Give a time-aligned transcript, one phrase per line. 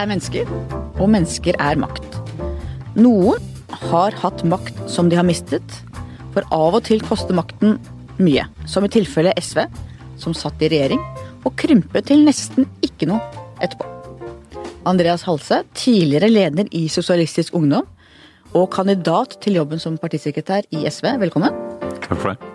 [0.00, 0.50] er mennesker,
[1.00, 2.18] og mennesker er makt.
[2.98, 3.40] Noen
[3.90, 5.76] har hatt makt som de har mistet,
[6.34, 7.78] for av og til koster makten
[8.22, 8.46] mye.
[8.70, 9.64] Som i tilfellet SV,
[10.20, 11.00] som satt i regjering
[11.44, 13.88] og krympet til nesten ikke noe etterpå.
[14.88, 17.88] Andreas Halse, tidligere leder i Sosialistisk Ungdom
[18.56, 21.54] og kandidat til jobben som partisekretær i SV, velkommen.
[22.00, 22.49] Takk for det.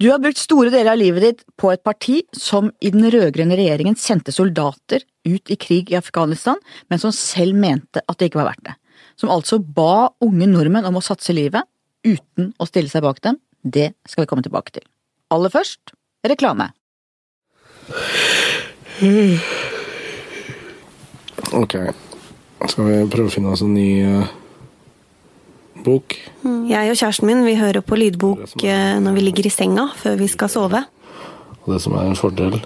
[0.00, 3.56] Du har brukt store deler av livet ditt på et parti som i den rød-grønne
[3.58, 8.42] regjeringen sendte soldater ut i krig i Afghanistan, men som selv mente at det ikke
[8.42, 8.76] var verdt det.
[9.20, 11.68] Som altså ba unge nordmenn om å satse livet
[12.04, 13.38] uten å stille seg bak dem.
[13.62, 14.84] Det skal vi komme tilbake til.
[15.32, 15.94] Aller først
[16.26, 16.72] reklame.
[21.52, 21.76] Ok.
[22.70, 24.34] Skal vi prøve å finne oss en ny eh,
[25.84, 26.16] bok?
[26.68, 28.98] Jeg og kjæresten min vi hører på lydbok er...
[29.02, 30.82] når vi ligger i senga før vi skal sove.
[31.62, 32.58] Og det som er en fordel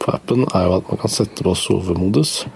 [0.00, 2.46] på appen, er jo at man kan sette på sovemodus.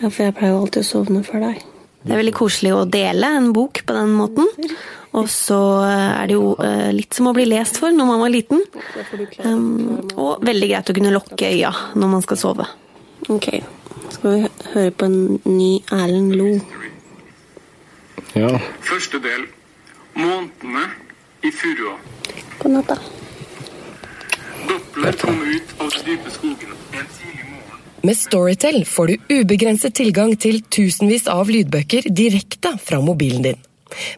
[0.00, 1.62] Ja, for jeg pleier jo alltid å sovne før deg.
[2.04, 4.48] Det er veldig koselig å dele en bok på den måten.
[5.14, 8.32] Og så er det jo eh, litt som å bli lest for når man var
[8.34, 8.64] liten.
[9.46, 12.66] Um, og veldig greit å kunne lukke øya når man skal sove.
[13.32, 13.48] Ok,
[14.12, 16.50] skal vi høre på en ny Erlend Lo.
[18.32, 18.50] Ja.
[18.84, 19.44] Første del.
[20.14, 20.86] Månedene
[21.44, 21.98] i furua.
[22.62, 22.98] God natt, da.
[24.68, 27.84] Doppler kom ut av de dype skogene en tidlig morgen.
[28.04, 33.62] Med Storytel får du ubegrenset tilgang til tusenvis av lydbøker direkte fra mobilen din.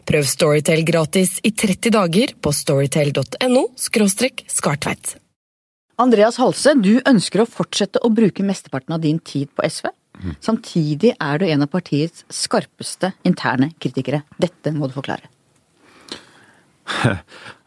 [0.07, 5.17] Prøv Storytel gratis i 30 dager på storytel.no skartveit.
[5.97, 9.89] Andreas Halse, du ønsker å fortsette å bruke mesteparten av din tid på SV.
[10.43, 14.23] Samtidig er du en av partiets skarpeste interne kritikere.
[14.41, 15.29] Dette må du forklare.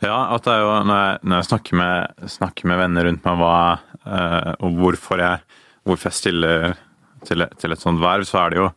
[0.00, 3.26] Ja, at det er jo når jeg, når jeg snakker, med, snakker med venner rundt
[3.28, 3.56] meg hva,
[4.00, 5.42] eh, og hvorfor jeg,
[5.84, 6.70] hvorfor jeg stiller
[7.28, 8.70] til, til et sånt verv, så er det jo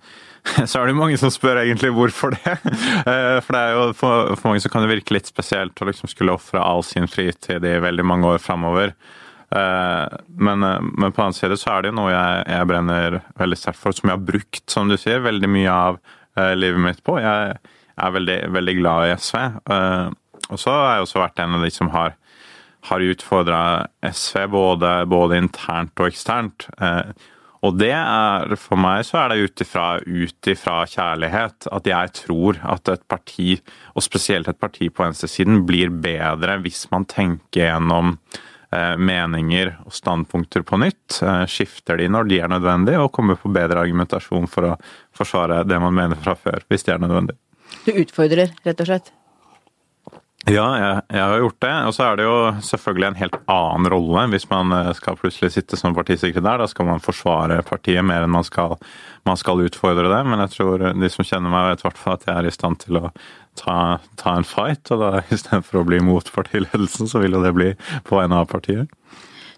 [0.68, 2.58] så er det mange som spør egentlig hvorfor det.
[3.08, 5.88] Eh, For det er jo for, for mange så kan det virke litt spesielt å
[5.88, 8.92] liksom skulle ofre all sin fritid i veldig mange år framover.
[9.54, 13.60] Men, eh, men på annen side så er det jo noe jeg, jeg brenner veldig
[13.60, 16.00] sterkt for, som jeg har brukt, som du sier, veldig mye av
[16.40, 17.20] uh, livet mitt på.
[17.22, 17.58] Jeg
[17.94, 19.40] er veldig, veldig glad i SV.
[19.70, 20.10] Uh,
[20.52, 22.18] Og så har jeg også vært en av de som har
[22.84, 26.66] har utfordra SV både, både internt og eksternt.
[26.82, 27.14] Uh,
[27.64, 29.62] Og det er for meg så er det ut
[30.52, 33.54] ifra, kjærlighet at jeg tror at et parti,
[33.96, 38.50] og spesielt et parti på venstresiden, blir bedre hvis man tenker gjennom eh,
[38.98, 41.22] meninger og standpunkter på nytt.
[41.22, 44.78] eh, Skifter de når de er nødvendig, og kommer på bedre argumentasjon for å
[45.16, 47.38] forsvare det man mener fra før, hvis det er nødvendig.
[47.86, 49.14] Du utfordrer, rett og slett.
[50.52, 51.74] Ja, jeg, jeg har gjort det.
[51.88, 52.38] Og så er det jo
[52.68, 56.60] selvfølgelig en helt annen rolle hvis man eh, skal plutselig sitte som partisekretær.
[56.60, 58.76] Da skal man forsvare partiet mer enn man skal,
[59.24, 60.20] man skal utfordre det.
[60.28, 62.56] Men jeg tror de som kjenner meg, vet i hvert fall at jeg er i
[62.58, 63.14] stand til å
[63.60, 63.78] ta,
[64.20, 64.92] ta en fight.
[64.92, 67.70] Og da istedenfor å bli mot partiledelsen, så vil jo det bli
[68.10, 68.92] på vegne av partiet.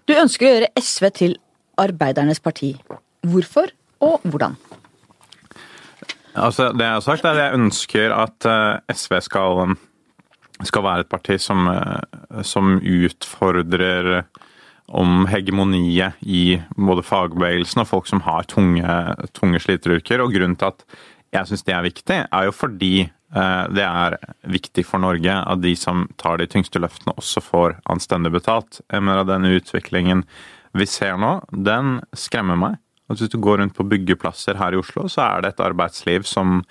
[0.06, 1.36] Du ønsker å gjøre SV til
[1.82, 2.76] arbeidernes parti.
[3.26, 3.74] Hvorfor
[4.06, 4.54] og hvordan?
[6.36, 9.74] Altså, det jeg har sagt, er at jeg ønsker at eh, SV skal,
[10.64, 14.24] skal være et parti som, eh, som utfordrer
[14.86, 18.86] om hegemoniet i både fagbevegelsen og folk som har tunge,
[19.34, 20.22] tunge sliteryrker.
[20.22, 20.84] Og grunnen til at
[21.34, 25.62] jeg syns det er viktig, er jo fordi eh, det er viktig for Norge at
[25.62, 28.80] de som tar de tyngste løftene, også får anstendig betalt.
[28.92, 30.24] Jeg mener at den utviklingen
[30.76, 32.78] vi ser nå, den skremmer meg.
[33.10, 36.26] At hvis du går rundt på byggeplasser her i Oslo, så er det et arbeidsliv
[36.26, 36.62] som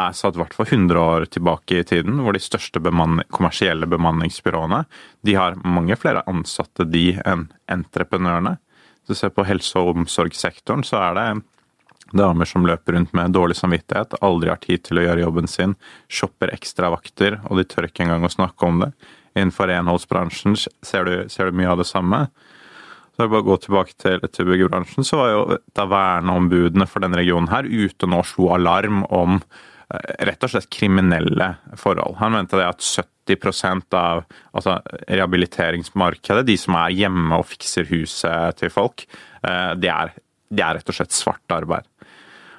[0.00, 3.88] er satt i hvert fall 100 år tilbake i tiden, hvor de største bemann kommersielle
[3.90, 4.84] bemanningsbyråene
[5.26, 8.56] de har mange flere ansatte de enn entreprenørene.
[9.00, 11.28] Hvis du ser på helse- og omsorgssektoren, så er det
[12.16, 15.76] damer som løper rundt med dårlig samvittighet, aldri har tid til å gjøre jobben sin,
[16.10, 18.92] shopper ekstra vakter, og de tør ikke engang å snakke om det.
[19.38, 22.24] Innenfor renholdsbransjen ser du, ser du mye av det samme.
[23.14, 27.50] Så bare gå tilbake til, til byggebransjen, så var jo da verneombudene for denne regionen
[27.52, 29.42] her ute nå slo alarm om
[29.90, 32.18] rett og slett kriminelle forhold.
[32.20, 34.22] Han mente det at 70% av
[34.54, 34.78] altså,
[35.10, 39.06] rehabiliteringsmarkedet, de som er hjemme og fikser huset til folk,
[39.42, 40.12] eh, det er,
[40.50, 41.88] det er rett og slett svart arbeid.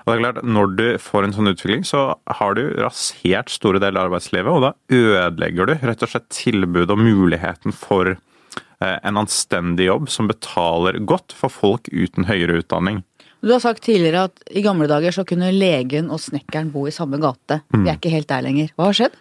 [0.02, 3.80] Og det er klart, Når du får en sånn utvikling, så har du rasert store
[3.80, 8.98] deler av arbeidslivet, og da ødelegger du rett og slett tilbudet og muligheten for eh,
[8.98, 13.06] en anstendig jobb som betaler godt for folk uten høyere utdanning.
[13.42, 16.94] Du har sagt tidligere at i gamle dager så kunne legen og snekkeren bo i
[16.94, 17.62] samme gate.
[17.74, 18.74] Vi er ikke helt der lenger.
[18.78, 19.16] Hva har skjedd?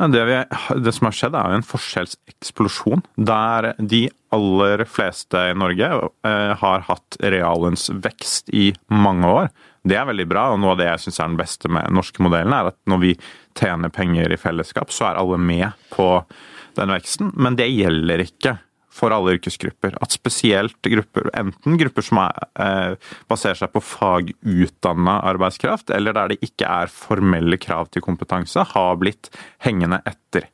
[0.00, 0.36] Ja, Det, vi,
[0.86, 3.02] det som har skjedd, er jo en forskjellseksplosjon.
[3.28, 5.90] Der de aller fleste i Norge
[6.24, 9.52] eh, har hatt reallønnsvekst i mange år.
[9.84, 11.98] Det er veldig bra, og noe av det jeg syns er den beste med den
[12.00, 13.12] norske modellen, er at når vi
[13.58, 16.08] tjener penger i fellesskap, så er alle med på
[16.78, 17.34] den veksten.
[17.36, 18.56] Men det gjelder ikke
[18.92, 19.96] for alle yrkesgrupper.
[20.04, 22.94] At spesielt grupper, enten grupper som er, eh,
[23.28, 28.96] baserer seg på fagutdanna arbeidskraft, eller der det ikke er formelle krav til kompetanse, har
[28.96, 29.30] blitt
[29.64, 30.48] hengende etter.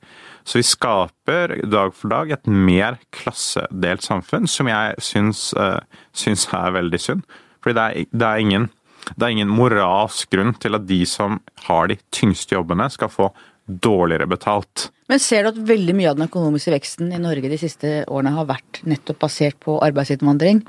[0.45, 5.81] Så vi skaper dag for dag et mer klassedelt samfunn, som jeg syns, eh,
[6.15, 7.23] syns er veldig synd.
[7.61, 8.71] Fordi det er, det er ingen
[9.17, 13.31] det er ingen moralsk grunn til at de som har de tyngste jobbene, skal få
[13.69, 14.91] dårligere betalt.
[15.09, 18.35] Men ser du at veldig mye av den økonomiske veksten i Norge de siste årene
[18.37, 20.63] har vært nettopp basert på arbeidsinnvandring?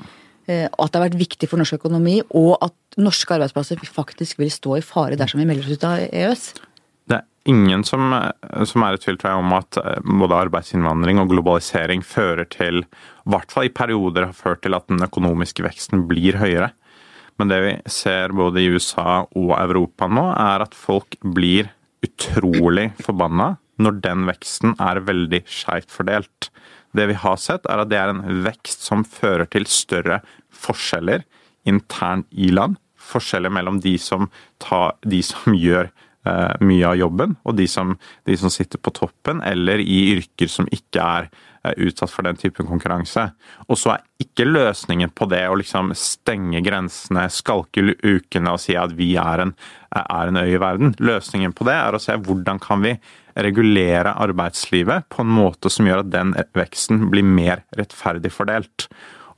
[0.50, 4.52] eh, at det har vært viktig for norsk økonomi, og at norske arbeidsplasser faktisk vil
[4.52, 6.44] stå i fare dersom vi melder oss ut av EØS?
[7.10, 8.12] Det er ingen som,
[8.68, 13.54] som er i tvil om at eh, både arbeidsinnvandring og globalisering fører til, i hvert
[13.54, 16.72] fall i perioder, har ført til at den økonomiske veksten blir høyere.
[17.40, 21.70] Men det vi ser både i USA og Europa nå, er at folk blir
[22.04, 26.50] utrolig forbanna når den veksten er veldig skeivt fordelt.
[26.96, 31.24] Det vi har sett, er at det er en vekst som fører til større forskjeller
[31.68, 32.78] internt i land.
[33.10, 34.28] Forskjeller mellom de som,
[34.62, 37.94] tar, de som gjør eh, mye av jobben, og de som,
[38.28, 42.38] de som sitter på toppen, eller i yrker som ikke er eh, utsatt for den
[42.40, 43.28] typen konkurranse.
[43.68, 48.76] Og så er ikke løsningen på det å liksom stenge grensene, skalke ukene og si
[48.78, 49.54] at vi er en,
[49.94, 50.94] er en øy i verden.
[50.98, 52.98] Løsningen på det er å se hvordan kan vi
[53.34, 58.88] regulere arbeidslivet på en måte som gjør at den veksten blir mer rettferdig fordelt.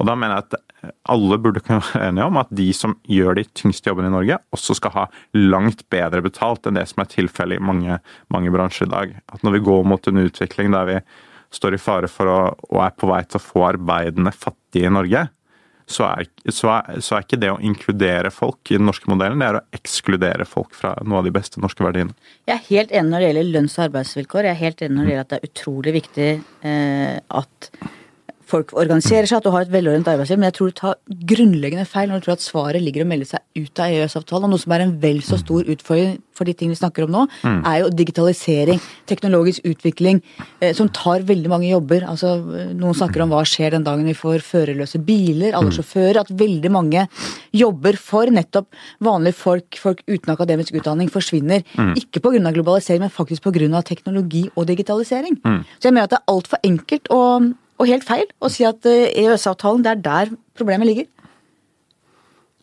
[0.01, 3.39] Og da mener jeg at alle burde kunne være enige om at de som gjør
[3.39, 5.05] de tyngste jobbene i Norge, også skal ha
[5.37, 8.01] langt bedre betalt enn det som er tilfellet i mange,
[8.33, 9.15] mange bransjer i dag.
[9.31, 10.99] At når vi går mot en utvikling der vi
[11.53, 12.41] står i fare for å,
[12.73, 15.27] og er på vei til å få arbeidende fattige i Norge,
[15.93, 19.43] så er, så, er, så er, ikke det å inkludere folk i den norske modellen,
[19.43, 22.17] det er å ekskludere folk fra noe av de beste norske verdiene.
[22.49, 24.49] Jeg er helt enig når det gjelder lønns- og arbeidsvilkår.
[24.49, 26.31] Jeg er helt enig når det gjelder at det er utrolig viktig
[26.69, 27.73] eh, at
[28.53, 30.99] folk organiserer seg, at du har et velordnet arbeidsliv, men jeg tror du tar
[31.33, 34.49] grunnleggende feil når du tror at svaret ligger å melde seg ut av EØS-avtalen.
[34.49, 37.13] Og noe som er en vel så stor utfordring for de tingene vi snakker om
[37.13, 37.61] nå, mm.
[37.69, 40.23] er jo digitalisering, teknologisk utvikling,
[40.61, 42.07] eh, som tar veldig mange jobber.
[42.09, 42.35] Altså,
[42.73, 45.77] noen snakker om hva skjer den dagen vi får førerløse biler, alle mm.
[45.79, 46.23] sjåfører.
[46.23, 47.07] At veldig mange
[47.57, 48.71] jobber for nettopp
[49.05, 51.65] vanlige folk, folk uten akademisk utdanning, forsvinner.
[51.77, 51.95] Mm.
[52.01, 52.53] Ikke pga.
[52.53, 53.83] globalisering, men faktisk pga.
[53.83, 55.39] teknologi og digitalisering.
[55.45, 55.61] Mm.
[55.79, 57.23] Så jeg mener at det er altfor enkelt å
[57.81, 61.09] og helt feil å si at EØS-avtalen, det er der problemet ligger.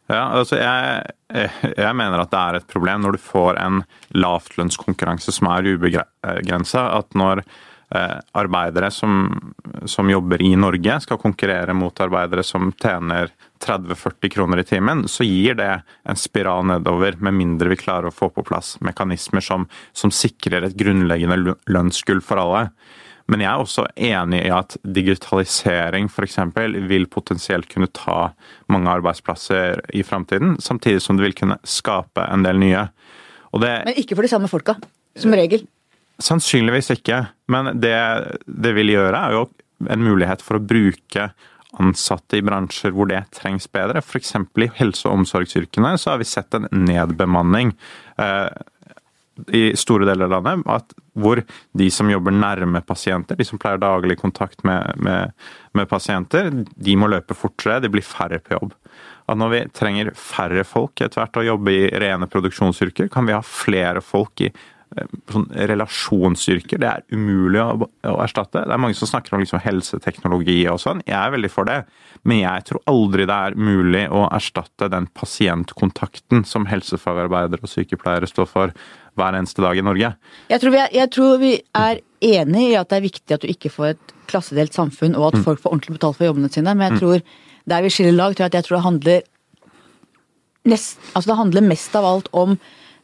[0.09, 3.83] Ja, altså jeg, jeg, mener at det er et problem når du får en
[4.17, 6.87] lavtlønnskonkurranse som er ubegrensa.
[6.97, 9.27] At når eh, arbeidere som,
[9.85, 13.29] som, jobber i Norge skal konkurrere mot arbeidere som tjener
[13.61, 15.75] 30-40 kroner i timen, så gir det
[16.09, 20.65] en spiral nedover, med mindre vi klarer å få på plass mekanismer som, som sikrer
[20.65, 22.65] et grunnleggende lønnsgulv for alle.
[23.29, 26.39] Men jeg er også enig i at digitalisering f.eks.
[26.89, 28.31] vil potensielt kunne ta
[28.73, 32.87] mange arbeidsplasser i framtiden, samtidig som det vil kunne skape en del nye.
[33.53, 34.77] Det, men ikke for de samme folka,
[35.17, 35.65] som regel?
[36.19, 37.23] Sannsynligvis ikke.
[37.49, 37.95] Men det
[38.45, 39.45] det vil gjøre, er jo
[39.89, 41.29] en mulighet for å bruke
[41.79, 44.01] ansatte i bransjer hvor det trengs bedre.
[44.01, 44.35] F.eks.
[44.35, 47.75] i helse- og omsorgsyrkene så har vi sett en nedbemanning.
[48.17, 48.49] Eh,
[49.53, 51.41] i store deler av landet, at hvor
[51.77, 55.35] de som jobber nærme pasienter, de som pleier daglig kontakt med, med,
[55.77, 58.75] med pasienter, de må løpe fortere, det blir færre på jobb.
[59.29, 63.35] At når vi trenger færre folk etter hvert å jobbe i rene produksjonsyrker, kan vi
[63.35, 66.81] ha flere folk i eh, sånn relasjonsyrker.
[66.81, 68.63] Det er umulig å, å, erstatte.
[68.65, 71.03] Det er mange som snakker om liksom helseteknologi og sånn.
[71.05, 71.83] Jeg er veldig for det.
[72.25, 78.29] Men jeg tror aldri det er mulig å erstatte den pasientkontakten som helsefagarbeidere og sykepleiere
[78.29, 78.73] står for
[79.17, 80.13] hver eneste dag i Norge.
[80.51, 83.43] Jeg tror vi er, jeg tror vi er enig i at det er viktig at
[83.43, 85.45] du ikke får et klassedelt samfunn, og at mm.
[85.47, 87.01] folk får ordentlig betalt for jobbene sine, men jeg mm.
[87.03, 87.23] tror
[87.69, 89.21] der vi skiller lag, tror jeg at jeg tror det handler
[90.69, 92.57] nest, altså det handler mest av alt om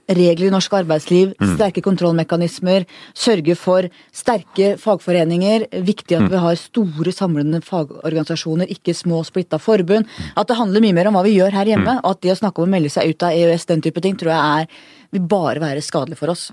[0.08, 1.54] regler i norsk arbeidsliv, mm.
[1.56, 2.86] sterke kontrollmekanismer,
[3.18, 5.68] sørge for sterke fagforeninger.
[5.86, 6.32] Viktig at mm.
[6.34, 10.06] vi har store, samlende fagorganisasjoner, ikke små, splitta forbund.
[10.06, 10.36] Mm.
[10.42, 11.98] At det handler mye mer om hva vi gjør her hjemme.
[11.98, 12.06] Mm.
[12.06, 14.34] at det å snakke om å melde seg ut av EØS, den type ting, tror
[14.34, 14.86] jeg er,
[15.16, 16.48] vil bare være skadelig for oss.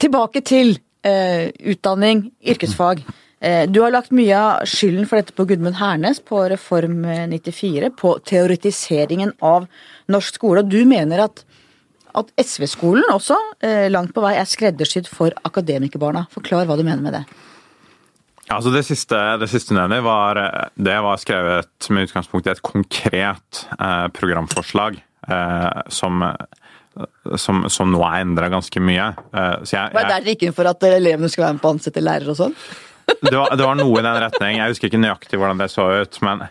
[0.00, 0.76] Tilbake til
[1.06, 3.02] eh, utdanning, yrkesfag.
[3.40, 7.92] Eh, du har lagt mye av skylden for dette på Gudmund Hernes, på Reform 94,
[7.96, 9.68] på teoretiseringen av
[10.12, 10.64] norsk skole.
[10.64, 11.44] Og du mener at
[12.16, 16.26] at SV-skolen også eh, langt på vei er skreddersydd for akademikerbarna.
[16.34, 17.24] Forklar hva du mener med det.
[18.50, 20.40] Altså det siste, det siste nevnet var,
[20.74, 26.24] det var skrevet med utgangspunkt i et konkret eh, programforslag eh, som,
[27.38, 29.12] som, som nå er endra ganske mye.
[29.30, 31.58] Eh, så jeg, Hva er det der dere gikk inn for at elevene skal være
[31.58, 32.56] med på å ansette lærere og sånn?
[33.20, 34.58] Det, var, det var noe i den retning.
[34.60, 36.44] Jeg husker ikke nøyaktig hvordan det så ut, men,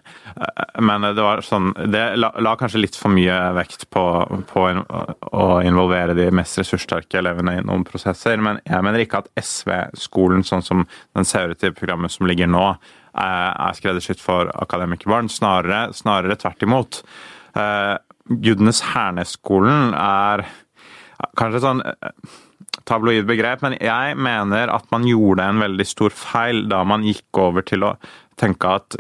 [0.86, 4.04] men det var sånn Det la, la kanskje litt for mye vekt på,
[4.52, 8.42] på in- å involvere de mest ressurssterke elevene i noen prosesser.
[8.44, 10.86] Men jeg mener ikke at SV-skolen, sånn som
[11.18, 12.66] den ser programmet som ligger nå,
[13.20, 15.28] er er skreddersydd for akademikerbarn.
[15.34, 17.02] Snarere, snarere tvert imot.
[17.58, 17.96] Eh,
[18.30, 20.46] Gudnes Hernes-skolen er
[21.40, 22.14] kanskje sånn eh,
[22.90, 27.42] tabloid begrep, men jeg mener at man gjorde en veldig stor feil da man gikk
[27.42, 27.94] over til å
[28.40, 28.98] tenke at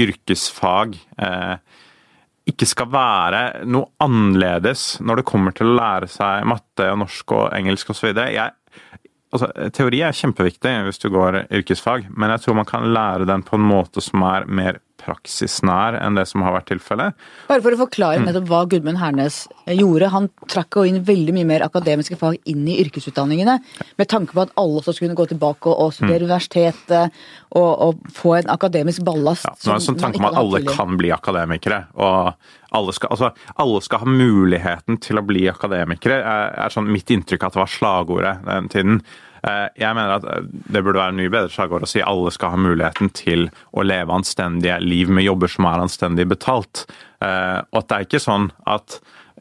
[0.00, 1.56] yrkesfag eh,
[2.50, 7.36] ikke skal være noe annerledes når det kommer til å lære seg matte og norsk
[7.36, 8.10] og engelsk osv.
[9.30, 13.44] Altså, teori er kjempeviktig hvis du går yrkesfag, men jeg tror man kan lære den
[13.46, 17.18] på en måte som er mer praksisnær enn det som har vært tilfellet.
[17.48, 20.12] Bare for å forklare nettopp hva Gudmund Hernes gjorde.
[20.14, 23.58] Han trakk jo inn veldig mye mer akademiske fag inn i yrkesutdanningene,
[23.98, 28.10] med tanke på at alle også skulle gå tilbake og, studere studere universitetet og, og
[28.14, 29.46] få en akademisk ballast.
[29.46, 31.84] Ja, nå er det sånn tanke om at alle kan bli akademikere.
[31.94, 32.34] og
[32.70, 37.10] alle skal, altså, alle skal ha muligheten til å bli akademikere, er, er sånn mitt
[37.10, 39.00] inntrykk at det var slagordet den tiden.
[39.46, 40.26] Eh, Jeg mener at
[40.72, 43.84] det burde være en mye bedre slagord å si alle skal ha muligheten til å
[43.86, 46.86] leve anstendige liv med jobber som er anstendig betalt.
[47.22, 49.00] Eh, Og at det er ikke sånn at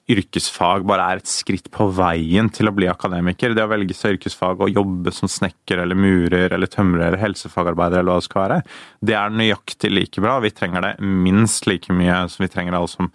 [0.10, 3.54] yrkesfag bare er et skritt på veien til å bli akademiker.
[3.54, 8.00] Det å velge seg yrkesfag og jobbe som snekker eller murer eller tømrer eller helsefagarbeider
[8.02, 8.64] eller hva det skal være,
[9.06, 10.40] det er nøyaktig like bra.
[10.42, 13.12] Vi trenger det minst like mye som vi trenger alle som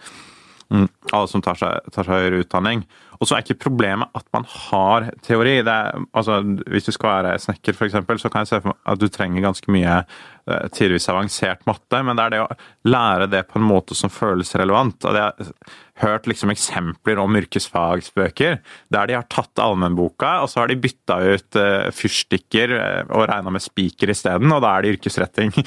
[0.73, 2.87] Mm, alle som tar seg høyere utdanning.
[3.21, 5.59] Og så er ikke problemet at man har teori.
[5.63, 6.41] Er, altså,
[6.71, 9.45] hvis du skal være snekker, f.eks., så kan jeg se for meg at du trenger
[9.45, 12.51] ganske mye eh, tidvis avansert matte, men det er det å
[12.91, 14.99] lære det på en måte som føles relevant.
[15.07, 15.51] Og jeg
[16.03, 18.59] har hørt liksom eksempler om yrkesfagsbøker
[18.95, 23.29] der de har tatt allmennboka, og så har de bytta ut uh, fyrstikker eh, og
[23.31, 25.55] regna med spiker isteden, og da er det yrkesretting.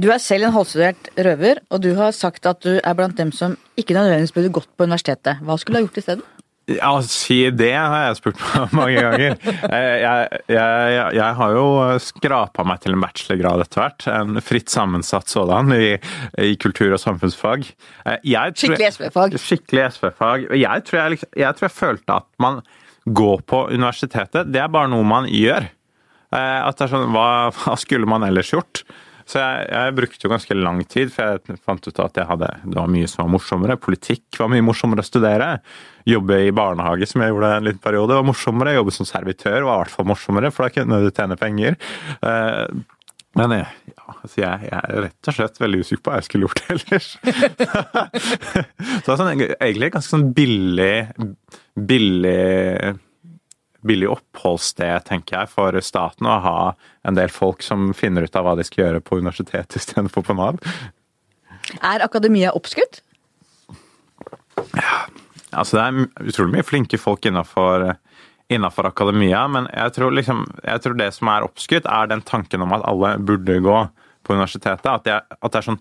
[0.00, 3.32] Du er selv en halvstudert røver, og du har sagt at du er blant dem
[3.36, 5.42] som ikke nødvendigvis burde gått på universitetet.
[5.44, 6.22] Hva skulle du ha gjort isteden?
[6.70, 9.34] Ja, si det har jeg spurt meg mange ganger.
[9.70, 11.64] Eh, Jeg, jeg, jeg, har jo
[12.02, 14.06] skrapa meg til en bachelorgrad etter hvert.
[14.14, 15.90] En fritt sammensatt sådan i,
[16.46, 17.66] i kultur- og samfunnsfag.
[18.06, 19.36] Eh, Jeg tror- Skikkelig SV-fag.
[19.42, 20.46] Skikkelig SV-fag.
[20.62, 22.62] Jeg, tror jeg, jeg tror jeg følte at man
[23.20, 24.48] går på universitetet.
[24.54, 25.66] Det er bare noe man gjør.
[26.30, 28.84] Eh, At det er sånn, hva, hva skulle man ellers gjort?
[29.30, 32.74] Så jeg, jeg brukte jo ganske lang tid, for jeg fant ut at hadde, det
[32.74, 33.76] var mye som var morsommere.
[33.78, 35.50] Politikk var mye morsommere å studere.
[36.08, 38.74] Jobbe i barnehage, som jeg gjorde en liten periode, var morsommere.
[38.74, 41.78] Jobbe som servitør var i hvert fall morsommere, for da kunne du tjene penger.
[42.26, 42.64] Eh,
[43.38, 46.26] Men jeg, ja, altså jeg, jeg er rett og slett veldig usikker på hva jeg
[46.26, 47.10] skulle gjort ellers.
[49.04, 50.96] Så det er sånn, egentlig ganske sånn billig,
[51.78, 52.96] billig
[53.86, 56.56] billig oppholdssted, tenker jeg, for staten å ha
[57.06, 60.36] en del folk som finner ut av hva de skal gjøre på universitetet istedenfor på
[60.38, 60.60] Nav.
[61.86, 63.02] Er akademia oppskutt?
[65.50, 67.92] Altså, det er utrolig mye flinke folk innafor
[68.50, 72.64] innenfor akademia, men jeg tror, liksom, jeg tror det som er oppskutt, er den tanken
[72.64, 73.76] om at alle burde gå
[74.26, 74.88] på universitetet.
[74.90, 75.78] At det, at det er sånn,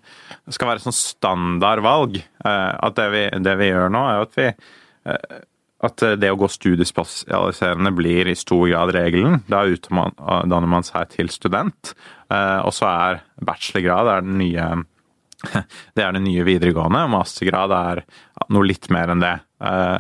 [0.54, 2.20] skal være sånn standardvalg.
[2.22, 5.40] Eh, At det vi, det vi gjør nå, er at vi eh,
[5.86, 9.40] at det å gå studiespesialiserende blir i stor grad regelen.
[9.48, 11.94] Da utdanner man seg til student,
[12.32, 14.70] eh, og så er bachelorgrad er den nye
[15.96, 17.06] det er det nye videregående.
[17.14, 18.02] Mastergrad er
[18.52, 19.38] noe litt mer enn det.
[19.64, 20.00] Eh,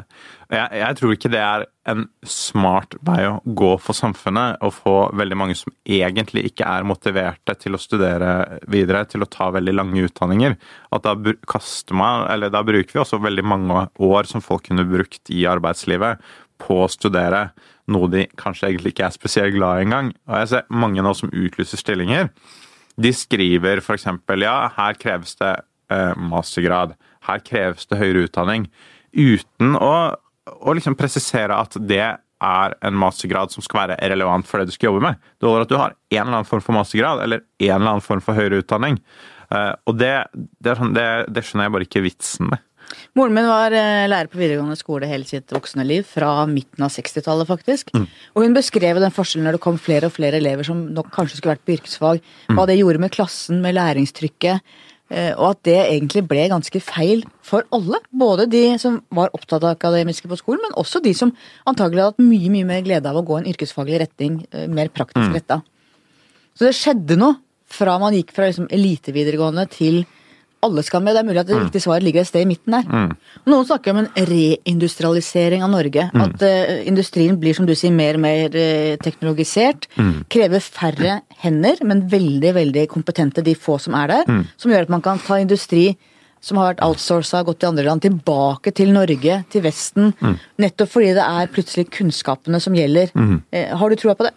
[0.49, 4.95] Jeg, jeg tror ikke det er en smart vei å gå for samfunnet, å få
[5.17, 9.75] veldig mange som egentlig ikke er motiverte til å studere videre, til å ta veldig
[9.75, 10.57] lange utdanninger.
[10.95, 11.15] At da
[11.97, 16.23] man, da bruker vi også veldig mange år som folk kunne brukt i arbeidslivet
[16.59, 17.49] på å studere
[17.89, 20.11] noe de kanskje egentlig ikke er spesielt glad i engang.
[20.29, 22.29] Og jeg ser mange nå som utlyser stillinger.
[22.99, 24.07] De skriver f.eks.:
[24.43, 25.55] Ja, her kreves det
[25.89, 26.95] eh, mastergrad.
[27.27, 28.67] Her kreves det høyere utdanning.
[29.15, 29.93] Uten å,
[30.59, 32.03] å liksom presisere at det
[32.39, 35.19] er en mastergrad som skal være relevant for det du skal jobbe med.
[35.39, 38.05] Det holder at du har en eller annen form for mastergrad eller en eller annen
[38.05, 38.99] form for høyere utdanning.
[39.51, 42.63] Eh, og det, det, sånn, det, det skjønner jeg bare ikke vitsen med.
[43.17, 46.93] Moren min var eh, lærer på videregående skole hele sitt voksne liv, fra midten av
[46.93, 47.91] 60-tallet faktisk.
[48.33, 51.39] Og hun beskrev den forskjellen når det kom flere og flere elever som nok kanskje
[51.39, 52.23] skulle vært på yrkesfag,
[52.55, 54.77] hva det gjorde med klassen, med læringstrykket,
[55.09, 57.97] og at det egentlig ble ganske feil for alle.
[58.13, 61.33] Både de som var opptatt av akademiske på skolen, men også de som
[61.69, 64.91] antagelig hadde hatt mye mye mer glede av å gå en yrkesfaglig retning, eh, mer
[64.93, 65.61] praktisk retta.
[66.53, 67.39] Så det skjedde noe
[67.69, 70.03] fra man gikk fra liksom elitevideregående til
[70.65, 71.15] alle skal med.
[71.15, 73.15] Det er mulig at det riktige svaret ligger et sted i midten der.
[73.49, 76.09] Noen snakker om en reindustrialisering av Norge.
[76.25, 79.89] At uh, industrien blir, som du sier, mer og mer uh, teknologisert.
[80.31, 84.45] Krever færre hender, men veldig, veldig kompetente, de få som er der.
[84.59, 85.93] Som gjør at man kan ta industri
[86.43, 90.13] som har vært outsourca, gått til andre land, tilbake til Norge, til Vesten.
[90.59, 93.11] Nettopp fordi det er plutselig kunnskapene som gjelder.
[93.15, 94.35] Uh, har du troa på det?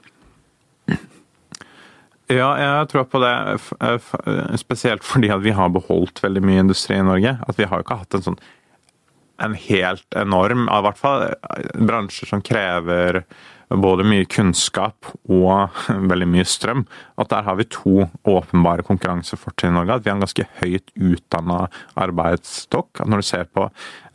[2.31, 3.33] Ja, jeg tror på det.
[3.59, 7.35] f- f- Spesielt fordi at vi har beholdt veldig mye industri i Norge.
[7.49, 8.39] At vi har jo ikke hatt en sånn
[9.43, 13.23] en helt enorm, i hvert fall eh, bransjer som krever
[13.81, 15.73] både mye kunnskap og
[16.11, 16.85] veldig mye strøm.
[17.21, 19.97] At der har vi to åpenbare konkurransefortrinn i Norge.
[19.97, 21.59] At vi har en ganske høyt utdanna
[22.01, 23.05] arbeidsstokk.
[23.07, 23.69] Når du ser på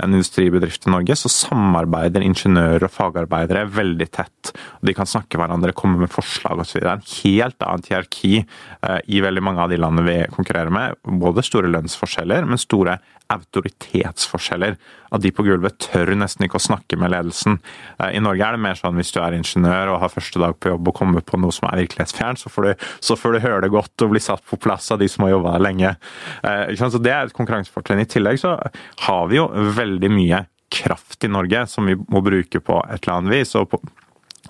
[0.04, 4.54] en industribedrift i Norge, så samarbeider ingeniører og fagarbeidere veldig tett.
[4.86, 6.80] De kan snakke hverandre, komme med forslag osv.
[6.82, 10.74] Det er en helt annet hierarki eh, i veldig mange av de landene vi konkurrerer
[10.74, 11.00] med.
[11.22, 13.00] Både store lønnsforskjeller, men store
[13.34, 14.78] autoritetsforskjeller.
[15.14, 17.60] At de på gulvet tør nesten ikke å snakke med ledelsen.
[18.00, 20.58] Eh, I Norge er det mer sånn hvis du er ingeniør og har første dag
[20.60, 23.44] på jobb og kommer på noe som er virkelighetsfjernt, så får du, så får du
[23.46, 25.96] høre det godt og bli satt på plass av de som har jobba der lenge.
[26.44, 26.76] Eh?
[26.78, 28.04] Så Det er et konkurransefortrinn.
[28.04, 28.58] I tillegg så
[29.08, 33.18] har vi jo veldig mye kraft i Norge som vi må bruke på et eller
[33.18, 33.56] annet vis.
[33.56, 33.82] og på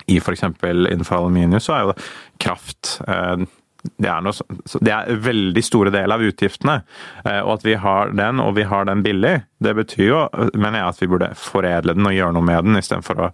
[0.08, 0.42] i f.eks.
[0.42, 1.94] innenfor aluminium så er jo
[2.40, 3.44] kraft eh,
[3.78, 6.80] det er, noe, det er en veldig store del av utgiftene.
[7.22, 10.20] Eh, Og at vi har den, og vi har den billig, det betyr jo
[10.58, 13.30] mener jeg, at vi burde foredle den og gjøre noe med den, istedenfor å,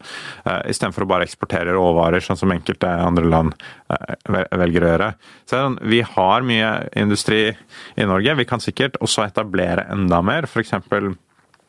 [0.52, 3.56] eh, for å bare eksportere råvarer, sånn som enkelte andre land
[3.90, 5.12] eh, velger å gjøre.
[5.48, 7.56] Så sånn, Vi har mye industri
[7.96, 8.36] i Norge.
[8.36, 10.44] Vi kan sikkert også etablere enda mer.
[10.44, 10.68] F.eks.
[10.74, 11.14] eksempel,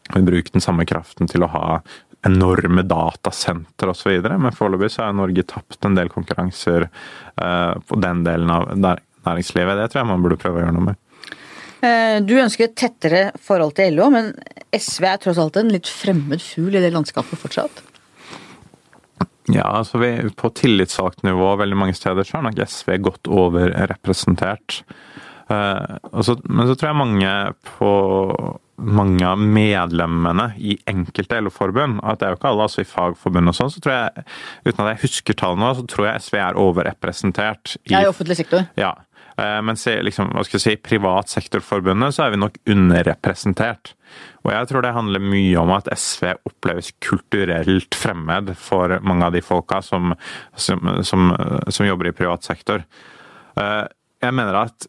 [0.06, 1.82] Bruk den samme kraften til å ha
[2.26, 4.18] enorme datasenter osv.
[4.26, 9.78] Men foreløpig så har Norge tapt en del konkurranser eh, på den delen av næringslivet.
[9.80, 11.02] Det tror jeg man burde prøve å gjøre noe med.
[11.86, 14.34] Eh, Du ønsker et tettere forhold til LO, men
[14.76, 17.84] SV er tross alt en litt fremmed fugl i det landskapet fortsatt.
[19.54, 24.82] Ja, altså vi, På tillitsvalgt nivå veldig mange steder så er nok SV godt overrepresentert.
[25.54, 27.34] Eh, men så tror jeg mange
[27.76, 27.92] på
[28.78, 33.48] mange av medlemmene i enkelte LO-forbund, og det er jo ikke alle, altså i fagforbund
[33.52, 34.26] og sånn, så tror jeg,
[34.68, 38.66] uten at jeg husker tallene, så tror jeg SV er overrepresentert Ja, i offentlig sektor.
[38.80, 38.94] Ja.
[39.38, 43.94] Eh, Mens i liksom, hva skal jeg si, privat sektor-forbundet så er vi nok underrepresentert.
[44.46, 49.34] Og jeg tror det handler mye om at SV oppleves kulturelt fremmed for mange av
[49.36, 50.14] de folka som,
[50.56, 51.32] som, som,
[51.68, 52.84] som jobber i privat sektor.
[53.60, 53.84] Eh,
[54.24, 54.88] Jeg mener at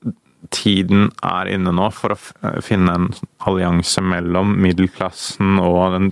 [0.55, 2.19] tiden er inne nå for å
[2.65, 3.07] finne en
[3.49, 6.11] allianse mellom middelklassen og den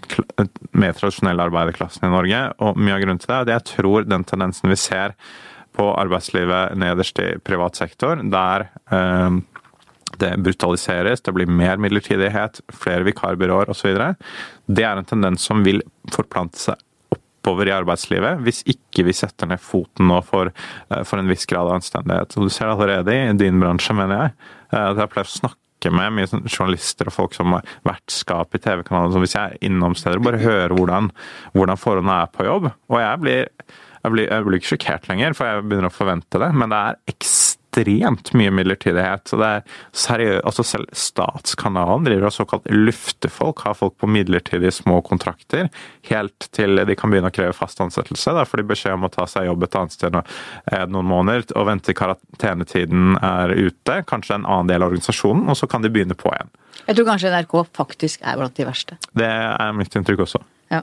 [0.72, 2.44] mer tradisjonelle arbeiderklassen i Norge.
[2.64, 5.16] Og mye av grunnen til det er at jeg tror den tendensen vi ser
[5.74, 9.40] på arbeidslivet nederst i privat sektor, der eh,
[10.22, 13.98] det brutaliseres, det blir mer midlertidighet, flere vikarbyråer osv.
[14.66, 15.82] Det er en tendens som vil
[16.14, 16.83] forplante seg
[17.44, 20.48] oppover i arbeidslivet, hvis ikke vi setter ned foten nå for,
[20.90, 22.36] eh, for en viss grad av anstendighet.
[22.38, 24.32] Og du ser det allerede i din bransje, mener jeg.
[24.72, 28.54] eh, at Jeg pleier å snakke med mye sånn journalister og folk som har vertskap
[28.54, 29.20] i TV-kanaler.
[29.20, 31.10] Hvis jeg er innom steder, bare høre hvordan,
[31.52, 32.72] hvordan forholdene er på jobb.
[32.88, 33.48] Og jeg blir,
[34.02, 36.54] jeg blir, jeg blir ikke sjokkert lenger, for jeg begynner å forvente det.
[36.54, 37.43] Men det er ekstremt
[37.76, 39.28] mye midlertidighet.
[39.28, 44.72] Så det er seriø- altså Selv Statskanalen driver og såkalt luftefolk, har folk på midlertidige
[44.72, 45.68] små kontrakter,
[46.08, 48.34] helt til de kan begynne å kreve fast ansettelse.
[48.34, 51.44] Da får de beskjed om å ta seg jobb et annet sted eh, noen måneder
[51.56, 55.82] og vente til karantenetiden er ute, kanskje en annen del av organisasjonen, og så kan
[55.82, 56.52] de begynne på igjen.
[56.84, 58.98] Jeg tror kanskje NRK faktisk er blant de verste.
[59.16, 60.40] Det er mitt inntrykk også.
[60.72, 60.82] Ja.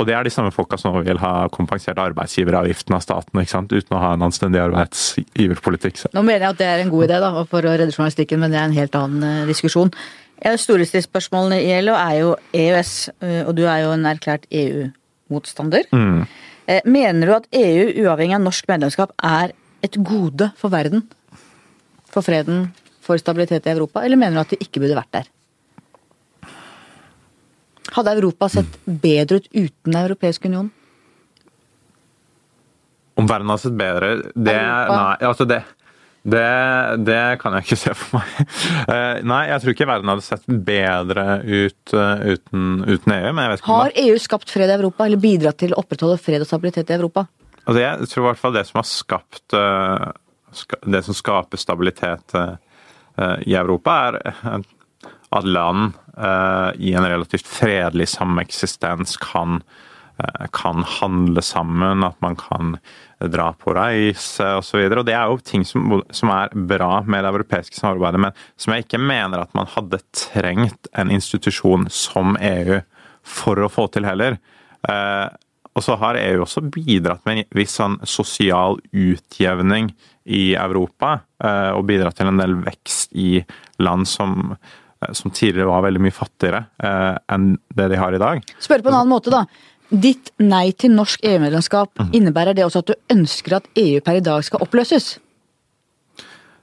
[0.00, 3.72] Og det er de samme folka som vil ha kompensert arbeidsgiveravgiften av staten, ikke sant?
[3.72, 6.00] uten å ha en anstendig arbeidsgiverpolitikk.
[6.00, 6.10] Så.
[6.16, 8.54] Nå mener jeg at det er en god idé da, for å redde journalistikken, men
[8.54, 9.92] det er en helt annen eh, diskusjon.
[10.42, 14.08] En av de store i LO er jo EØS, eh, og du er jo en
[14.10, 15.86] erklært EU-motstander.
[15.94, 16.24] Mm.
[16.66, 19.52] Eh, Mener du at EU, uavhengig av norsk medlemskap, er
[19.84, 21.04] et gode for verden?
[22.12, 22.70] For freden,
[23.02, 24.02] for stabilitet i Europa?
[24.02, 25.30] Eller mener du at de ikke burde vært der?
[27.92, 30.70] Hadde Europa sett bedre ut uten Den europeiske union?
[33.14, 34.96] Om verden hadde sett bedre det, Europa.
[34.96, 35.58] Nei, altså det,
[36.22, 36.46] det,
[37.04, 38.30] det kan jeg ikke se for meg.
[38.92, 43.28] Eh, Nei, jeg tror ikke verden hadde sett bedre ut eh, uten, uten EU.
[43.30, 46.18] men jeg vet ikke Har EU skapt fred i Europa, eller bidratt til å opprettholde
[46.20, 47.26] fred og stabilitet i Europa?
[47.62, 50.08] Altså jeg tror i hvert fall det som har skapt eh,
[50.96, 52.34] Det som skaper stabilitet
[53.44, 54.62] i Europa, er
[55.36, 59.62] at land i en relativt fredelig sameksistens kan
[60.18, 62.76] eh, kan handle sammen, at man kan
[63.32, 64.88] dra på reise osv.
[65.06, 68.86] Det er jo ting som, som er bra med det europeiske samarbeidet, men som jeg
[68.86, 72.82] ikke mener at man hadde trengt en institusjon som EU
[73.22, 74.38] for å få til heller.
[74.88, 75.28] Eh,
[75.72, 79.92] og så har EU også bidratt med en viss sånn sosial utjevning
[80.28, 83.40] i Europa, eh, og bidratt til en del vekst i
[83.82, 84.56] land som, eh,
[85.12, 86.64] som tidligere var veldig mye fattigere
[87.32, 88.42] enn det de har i dag.
[88.62, 89.44] Spør på en annen måte, da.
[89.92, 92.12] Ditt nei til norsk EU-medlemskap, Mhm.
[92.16, 95.18] innebærer det også at du ønsker at EU per i dag skal oppløses?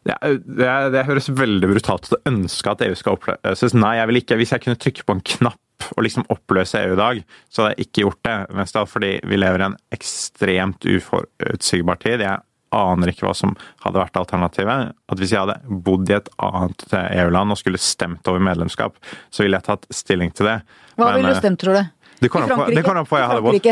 [0.07, 3.73] Det, er- det, det høres veldig brutalt ut å ønske at EU skal oppløses.
[3.77, 4.37] Nei, jeg vil ikke.
[4.39, 5.59] Hvis jeg kunne trykke på en knapp
[5.95, 7.19] og liksom oppløse EU i dag,
[7.51, 8.37] så hadde jeg ikke gjort det.
[8.57, 12.19] Mest av er fordi vi lever i en ekstremt uforutsigbar tid.
[12.25, 12.39] Jeg
[12.75, 14.91] aner ikke hva som hadde vært alternativet.
[15.09, 18.99] At Hvis jeg hadde bodd i et annet EU-land og skulle stemt over medlemskap,
[19.33, 20.59] så ville jeg tatt stilling til det.
[20.99, 21.95] Hva ville du eh, stemt, tror du?
[22.19, 23.71] Det kommer an på hvor jeg hadde bodd.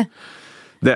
[0.87, 0.95] Det,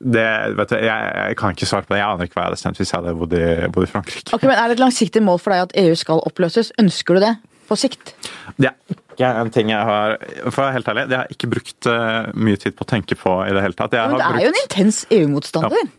[0.00, 0.26] det
[0.56, 2.00] vet du, jeg, jeg kan ikke svare på det.
[2.00, 4.26] Jeg aner ikke hva jeg hadde stemt hvis jeg hadde bodd i, bodd i Frankrike.
[4.36, 6.72] Ok, men Er det et langsiktig mål for deg at EU skal oppløses?
[6.80, 7.34] Ønsker du det
[7.70, 8.12] på sikt?
[8.58, 10.16] Det er ikke en ting jeg har
[10.48, 12.90] For å være helt ærlig, det har jeg ikke brukt eh, mye tid på å
[12.92, 13.96] tenke på i det hele tatt.
[13.96, 15.90] Jeg Men du er er jo en intens EU-motstander.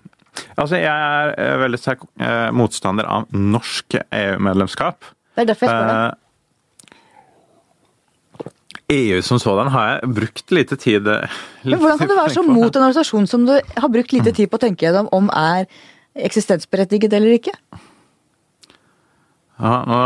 [0.56, 5.14] altså, jeg er eh, veldig sterk eh, motstander av norsk EU-medlemskap.
[5.36, 6.18] Det er derfor jeg spør deg.
[8.92, 11.06] EU som sådan har jeg brukt lite tid
[11.64, 14.52] Men hvordan kan du være så mot en organisasjon som du har brukt lite tid
[14.52, 15.70] på å tenke gjennom om er
[16.28, 17.54] eksistensberettiget eller ikke?
[19.60, 20.00] Ja, nå,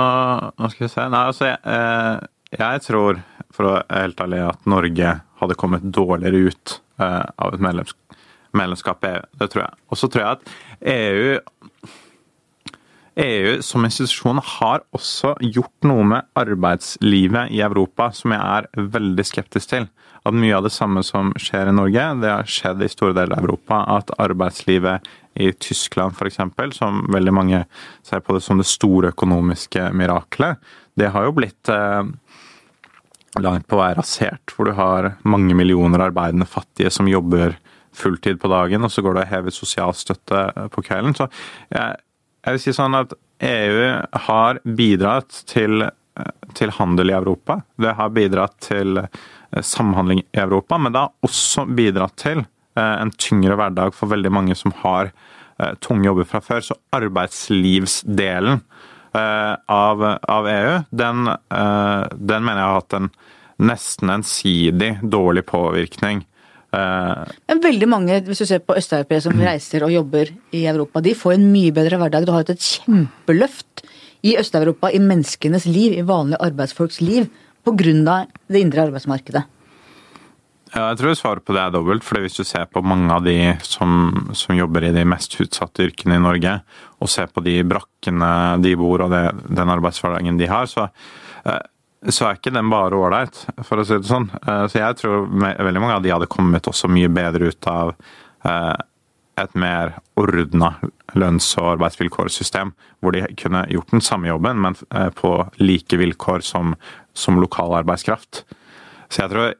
[0.59, 1.05] nå skal vi se.
[1.11, 3.21] Nei, altså, jeg, eh, jeg tror,
[3.55, 7.95] for å være helt ærlig, at Norge hadde kommet dårligere ut eh, av et medlems,
[8.55, 9.25] medlemskap i EU.
[9.41, 9.81] Det tror jeg.
[9.91, 10.55] Og så tror jeg at
[10.95, 11.71] EU
[13.15, 19.25] EU som institusjon har også gjort noe med arbeidslivet i Europa som jeg er veldig
[19.27, 19.87] skeptisk til.
[20.25, 23.37] At mye av det samme som skjer i Norge, det har skjedd i store deler
[23.37, 23.83] av Europa.
[23.95, 25.07] At arbeidslivet
[25.39, 26.41] i Tyskland f.eks.,
[26.75, 27.63] som veldig mange
[28.03, 30.59] ser på det som det store økonomiske miraklet,
[30.95, 32.03] det har jo blitt eh,
[33.39, 34.55] langt på vei rasert.
[34.55, 37.55] Hvor du har mange millioner arbeidende fattige som jobber
[37.95, 40.41] fulltid på dagen, og så går det og hever sosialstøtte
[40.73, 41.15] på kvelden.
[41.15, 41.29] Så
[41.71, 42.01] jeg,
[42.45, 43.13] jeg vil si sånn at
[43.45, 43.85] EU
[44.27, 45.87] har bidratt til,
[46.57, 47.59] til handel i Europa.
[47.81, 52.95] Det har bidratt til eh, samhandling i Europa, men det har også bidratt til eh,
[53.01, 56.61] en tyngre hverdag for veldig mange som har eh, tunge jobber fra før.
[56.69, 63.11] Så arbeidslivsdelen eh, av, av EU, den, eh, den mener jeg har hatt en
[63.65, 66.25] nesten ensidig dårlig påvirkning.
[66.75, 71.01] Eh, Men veldig mange, hvis du ser på østeuropeere som reiser og jobber i Europa,
[71.01, 72.27] de får en mye bedre hverdag.
[72.27, 73.85] Du har hatt et kjempeløft
[74.25, 77.29] i Øst-Europa, i menneskenes liv, i vanlige arbeidsfolks liv,
[77.65, 78.25] pga.
[78.49, 79.45] det indre arbeidsmarkedet.
[80.75, 82.03] Ja, jeg tror svaret på det er dobbelt.
[82.03, 85.85] for Hvis du ser på mange av de som, som jobber i de mest utsatte
[85.85, 86.57] yrkene i Norge,
[86.99, 90.89] og ser på de brakkene de bor og det, den arbeidshverdagen de har, så,
[91.45, 91.61] eh,
[92.13, 94.27] så er ikke den bare ålreit, for å si det sånn.
[94.45, 97.95] Eh, Så jeg tror veldig mange av de hadde kommet også mye bedre ut av
[98.45, 98.75] eh,
[99.41, 100.75] et mer ordna
[101.15, 106.45] lønns- og arbeidsvilkårssystem, hvor de kunne gjort den samme jobben, men eh, på like vilkår
[106.45, 106.75] som,
[107.13, 108.45] som lokal arbeidskraft.
[109.09, 109.53] Så jeg tror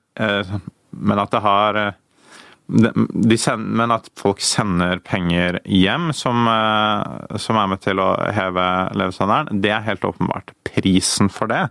[0.95, 1.77] Men at det har
[3.37, 6.47] send, Men at folk sender penger hjem som,
[7.37, 8.63] som er med til å heve
[8.95, 10.55] levestandarden, det er helt åpenbart.
[10.63, 11.67] Prisen for det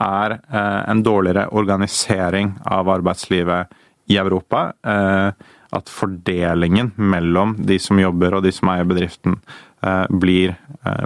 [0.00, 4.72] er eh, en dårligere organisering av arbeidslivet i Europa.
[4.82, 5.30] Eh,
[5.70, 9.36] at fordelingen mellom de som jobber og de som eier bedriften,
[9.84, 10.54] eh, blir,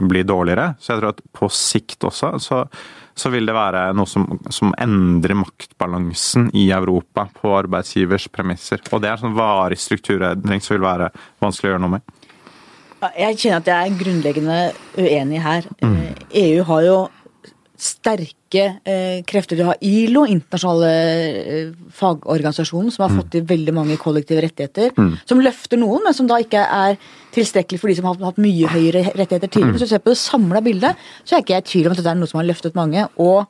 [0.06, 0.74] blir dårligere.
[0.78, 2.60] Så jeg tror at på sikt også så,
[3.14, 8.84] så vil det være noe som, som endrer maktbalansen i Europa på arbeidsgivers premisser.
[8.92, 11.10] Og det er sånn varig strukturendring som vil være
[11.42, 12.20] vanskelig å gjøre noe med.
[13.18, 14.58] Jeg kjenner at jeg er grunnleggende
[14.94, 15.66] uenig her.
[15.82, 15.96] Mm.
[16.38, 16.96] EU har jo
[17.82, 19.58] sterke eh, krefter.
[19.58, 24.92] Du har ILO, internasjonale eh, fagorganisasjonen, som har fått til veldig mange kollektive rettigheter.
[25.28, 27.00] Som løfter noen, men som da ikke er
[27.34, 29.74] tilstrekkelig for de som har hatt mye høyere rettigheter tidligere.
[29.74, 32.02] Hvis du ser på det samla bildet, så er ikke jeg i tvil om at
[32.02, 33.08] dette er noe som har løftet mange.
[33.16, 33.48] og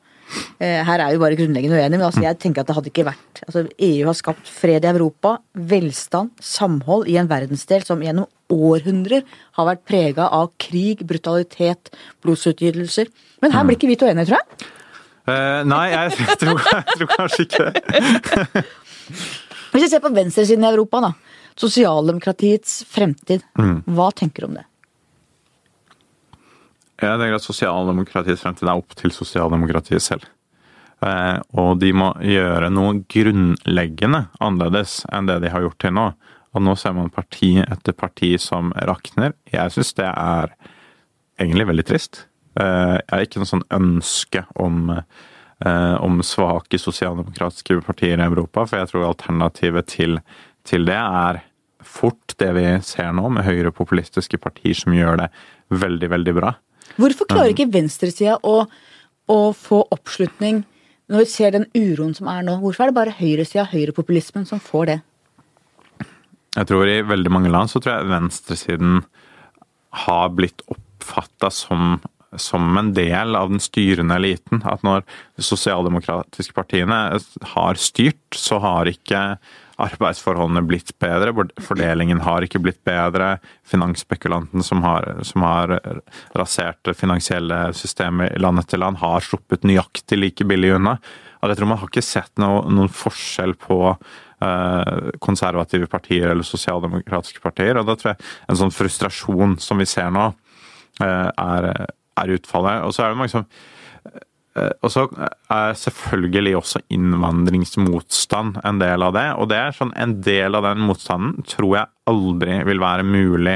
[0.59, 3.41] her er vi bare grunnleggende uenige, men altså jeg tenker at det hadde ikke vært
[3.47, 9.23] altså EU har skapt fred i Europa, velstand, samhold i en verdensdel som gjennom århundrer
[9.57, 11.91] har vært prega av krig, brutalitet,
[12.23, 13.11] blodsutgytelser.
[13.43, 14.69] Men her blir ikke vi to enige, tror jeg.
[15.23, 18.65] Uh, nei, jeg tror, jeg tror kanskje ikke det.
[19.73, 21.13] Hvis vi ser på venstresiden i Europa, da.
[21.59, 23.43] Sosialdemokratiets fremtid.
[23.93, 24.67] Hva tenker du om det?
[27.01, 30.27] Jeg tenker at sosialdemokratiets fremtid er opp til sosialdemokratiet selv.
[31.03, 36.07] Eh, og de må gjøre noe grunnleggende annerledes enn det de har gjort til nå.
[36.53, 39.33] Og nå ser man parti etter parti som rakner.
[39.49, 40.53] Jeg syns det er
[41.41, 42.27] egentlig veldig trist.
[42.59, 48.67] Eh, jeg har ikke noe sånn ønske om, eh, om svake sosialdemokratiske partier i Europa,
[48.67, 50.19] for jeg tror alternativet til,
[50.63, 51.41] til det er
[51.83, 55.31] fort det vi ser nå, med høyrepopulistiske partier som gjør det
[55.73, 56.53] veldig, veldig bra.
[56.99, 58.67] Hvorfor klarer ikke venstresida å,
[59.31, 60.61] å få oppslutning
[61.11, 62.59] når vi ser den uroen som er nå?
[62.61, 64.99] Hvorfor er det bare høyresida, høyrepopulismen, som får det?
[66.53, 68.99] Jeg tror i veldig mange land så tror jeg venstresiden
[70.05, 71.97] har blitt oppfatta som,
[72.37, 74.61] som en del av den styrende eliten.
[74.69, 75.05] At når
[75.37, 77.19] de sosialdemokratiske partiene
[77.55, 79.23] har styrt, så har ikke
[79.81, 81.33] arbeidsforholdene blitt bedre.
[81.63, 83.37] Fordelingen har ikke blitt bedre.
[83.67, 85.75] Finansspekulanten som har, som har
[86.37, 90.97] rasert det finansielle systemet land etter land, har sluppet nøyaktig like billig unna.
[91.43, 97.43] Jeg tror man har ikke sett noe, noen forskjell på uh, konservative partier eller sosialdemokratiske
[97.43, 97.77] partier.
[97.77, 100.29] og da tror jeg En sånn frustrasjon som vi ser nå,
[101.03, 101.69] uh, er,
[102.21, 102.85] er utfallet.
[102.87, 103.49] Og så er det mange som
[104.53, 105.07] og så
[105.49, 109.27] er selvfølgelig også innvandringsmotstand en del av det.
[109.41, 113.55] Og det er sånn en del av den motstanden tror jeg aldri vil være mulig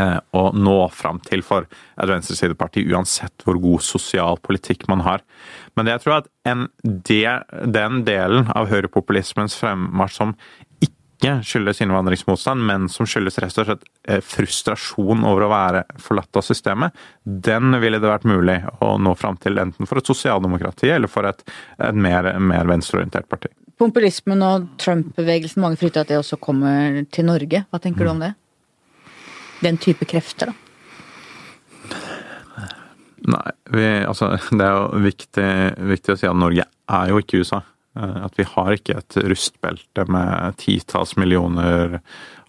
[0.00, 5.22] eh, å nå fram til for et venstresideparti, uansett hvor god sosial politikk man har.
[5.78, 6.32] Men jeg tror at
[6.82, 7.46] del,
[7.78, 10.34] den delen av høyrepopulismens fremmarsj som
[10.82, 16.38] ikke skyldes innvandringsmotstand, men som skyldes rett og slett eh, frustrasjon over å være forlatt
[16.38, 20.90] av systemet, den ville det vært mulig å nå fram til enten for et sosialdemokrati
[20.90, 21.44] eller for et,
[21.78, 23.52] et mer, mer venstreorientert parti.
[23.78, 27.64] Pompulismen og Trump-bevegelsen, mange frykter at det også kommer til Norge.
[27.70, 28.34] Hva tenker du om det?
[29.62, 30.58] Den type krefter, da?
[33.22, 35.50] Nei, vi, altså, det er jo viktig,
[35.92, 37.62] viktig å si at Norge er jo ikke USA.
[37.96, 41.98] Eh, at vi har ikke et rustbelte med titalls millioner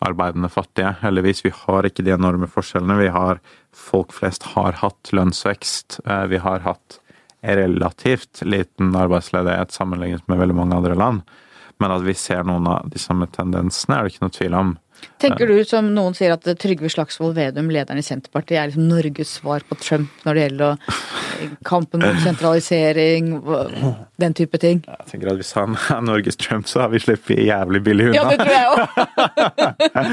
[0.03, 0.95] arbeidende fattige.
[1.01, 1.43] Heldigvis.
[1.45, 3.01] Vi har ikke de enorme forskjellene.
[3.01, 5.99] Vi har Folk flest har hatt lønnsvekst.
[6.06, 6.99] Eh, vi har hatt
[7.41, 11.23] relativt liten arbeidsledighet sammenlignet med veldig mange andre land.
[11.82, 14.69] Men at vi ser noen av de samme tendensene, er det ikke noe tvil om.
[15.23, 19.37] Tenker du, som noen sier, at Trygve Slagsvold Vedum, lederen i Senterpartiet, er liksom Norges
[19.39, 20.97] svar på Trump når det gjelder
[21.67, 23.31] kampen mot sentralisering,
[24.21, 24.83] den type ting?
[24.87, 28.19] Jeg tenker at Hvis han er Norges Trump, så har vi sluppet jævlig billig unna.
[28.19, 28.81] Ja, det tror jeg òg.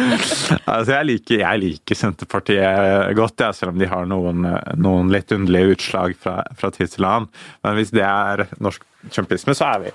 [0.74, 4.46] altså, jeg, liker, jeg liker Senterpartiet godt, ja, selv om de har noen,
[4.80, 7.30] noen litt underlige utslag fra, fra tid til annen.
[7.66, 9.94] Men hvis det er norsk trumpisme, så er vi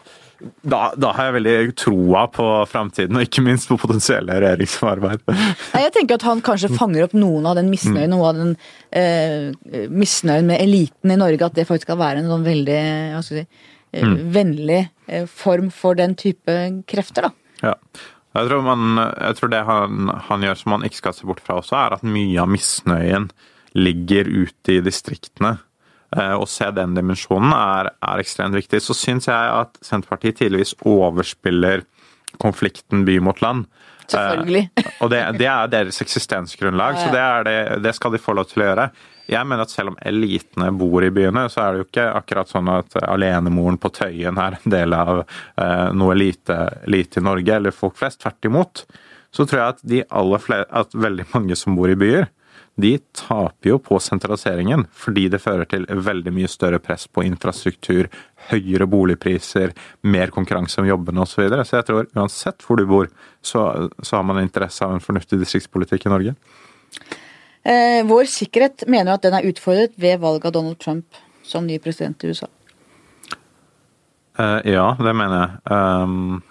[0.62, 5.24] da, da, har jeg veldig troa på framtiden, og ikke minst på potensielle regjeringssamarbeid.
[5.76, 8.52] Jeg tenker at han kanskje fanger opp noen av den misnøyen, noe av den
[8.92, 11.48] eh, misnøyen med eliten i Norge.
[11.48, 12.82] At det faktisk skal være en sånn veldig
[13.14, 13.64] hva skal jeg si,
[13.96, 14.18] eh, mm.
[14.36, 16.58] vennlig eh, form for den type
[16.90, 17.34] krefter, da.
[17.64, 17.78] Ja.
[18.36, 21.40] Jeg tror, man, jeg tror det han, han, gjør som man ikke skal se bort
[21.44, 23.30] fra også, er at mye av misnøyen
[23.76, 25.56] ligger ute i distriktene.
[26.16, 28.80] Eh, å se den dimensjonen er, er, ekstremt viktig.
[28.84, 31.84] Så syns jeg at Senterpartiet tidligvis overspiller
[32.42, 33.66] konflikten by mot land.
[34.08, 34.70] Selvfølgelig.
[34.80, 38.48] Eh, og det, det, er deres eksistensgrunnlag, så det, det, det, skal de få lov
[38.52, 38.88] til å gjøre.
[39.26, 42.52] Jeg mener at selv om elitene bor i byene, så er det jo ikke akkurat
[42.52, 47.58] sånn at alenemoren på Tøyen er en del av eh, noe elite, elite i Norge,
[47.58, 48.22] eller folk flest.
[48.22, 48.86] Tvert imot.
[49.36, 50.04] Så tror jeg at, de
[50.40, 52.30] flere, at veldig mange som bor i byer,
[52.76, 58.10] de taper jo på sentraliseringen, fordi det fører til veldig mye større press på infrastruktur,
[58.50, 59.72] høyere boligpriser,
[60.04, 61.36] mer konkurranse om jobbene osv.
[61.36, 61.66] Så, videre.
[61.68, 63.08] så jeg tror uansett hvor du bor,
[63.42, 63.64] så,
[64.04, 66.36] så har man interesse av en fornuftig distriktspolitikk i Norge.
[67.66, 71.80] Eh, vår sikkerhet mener at den er utfordret ved valget av Donald Trump som ny
[71.82, 72.52] president i USA.
[74.40, 75.56] Eh, ja, det mener jeg.
[75.72, 76.44] Um,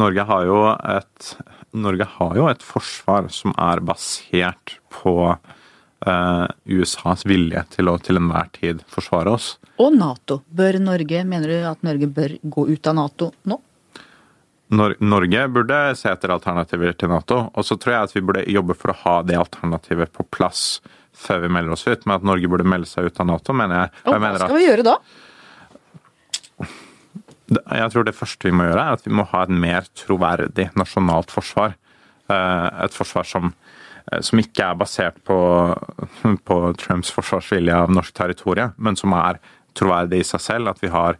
[0.00, 1.32] Norge har jo et
[1.72, 8.20] Norge har jo et forsvar som er basert på eh, USAs vilje til å til
[8.20, 9.54] enhver tid forsvare oss.
[9.80, 10.42] Og Nato.
[10.52, 13.60] Bør Norge, Mener du at Norge bør gå ut av Nato nå?
[14.72, 17.42] Nor Norge burde se etter alternativer til Nato.
[17.52, 20.80] Og så tror jeg at vi burde jobbe for å ha det alternativet på plass
[21.12, 22.06] før vi melder oss ut.
[22.06, 23.92] Men at Norge burde melde seg ut av Nato, mener jeg.
[24.06, 24.96] Og hva skal vi gjøre da?
[27.50, 30.68] Jeg tror det første vi må gjøre, er at vi må ha et mer troverdig
[30.78, 31.74] nasjonalt forsvar.
[32.30, 33.52] Eh, et forsvar som,
[34.10, 35.38] eh, som ikke er basert på,
[36.48, 39.40] på Trumps forsvarsvilje av norsk territorium, men som er
[39.78, 40.72] troverdig i seg selv.
[40.72, 41.18] At vi har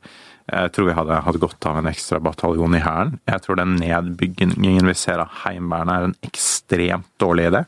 [0.52, 3.12] jeg tror vi hadde hatt godt av en ekstra bataljon i Hæren.
[3.30, 7.60] Jeg tror den nedbyggingen vi ser av Heimevernet er en ekstremt dårlig idé.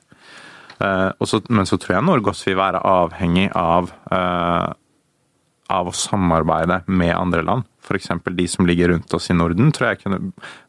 [0.83, 3.93] Eh, men så tror jeg Norge også vil være avhengig av
[5.73, 7.65] av å samarbeide med andre land.
[7.85, 8.11] F.eks.
[8.33, 10.21] de som ligger rundt oss i Norden, tror jeg kunne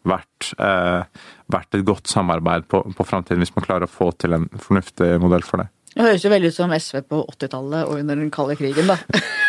[0.08, 4.36] vært, eh, vært et godt samarbeid på, på framtiden, hvis man klarer å få til
[4.38, 5.70] en fornuftig modell for det.
[5.96, 8.98] Det høres jo veldig ut som SV på 80-tallet og under den kalde krigen, da.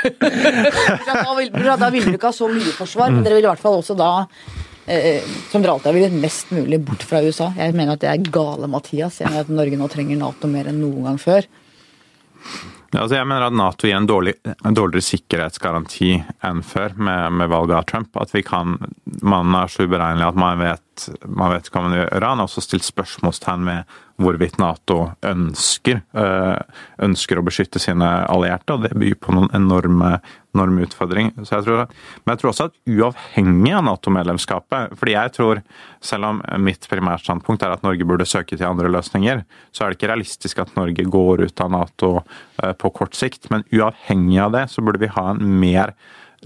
[1.10, 3.64] da, vil, da ville dere ikke ha så mye forsvar, men dere ville i hvert
[3.64, 4.12] fall også da
[4.86, 7.50] eh, som dere alltid har villet mest mulig bort fra USA.
[7.58, 9.18] Jeg mener at det er gale, Mathias.
[9.18, 11.50] Jeg mener at Norge nå trenger Nato mer enn noen gang før.
[12.94, 16.12] Altså jeg mener at Nato gir en, dårlig, en dårligere sikkerhetsgaranti
[16.46, 18.16] enn før med, med valget av Trump.
[18.20, 18.76] At vi kan,
[19.22, 22.12] Man er så uberegnelig at man vet, man vet hva man gjør.
[22.22, 26.60] Han har også stilt spørsmålstegn ved hvorvidt Nato ønsker, øh,
[27.04, 30.16] ønsker å beskytte sine allierte, og det byr på noen enorme,
[30.56, 31.30] enorme utfordring.
[31.38, 31.84] Jeg tror,
[32.24, 35.62] men jeg tror også at uavhengig av Nato-medlemskapet fordi jeg tror,
[36.04, 40.00] selv om mitt primærstandpunkt er at Norge burde søke til andre løsninger, så er det
[40.00, 43.50] ikke realistisk at Norge går ut av Nato øh, på kort sikt.
[43.52, 45.94] Men uavhengig av det, så burde vi ha en mer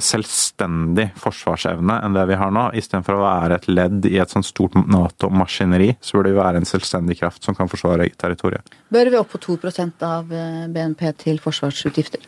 [0.00, 2.68] selvstendig forsvarsevne enn det vi har nå.
[2.78, 6.68] Istedenfor å være et ledd i et sånt stort Nato-maskineri, så burde vi være en
[6.68, 8.64] selvstendig kraft som kan forsvare eget territorium.
[8.92, 12.22] Bør vi opp på 2% av eh, BNP til forsvarsutgifter,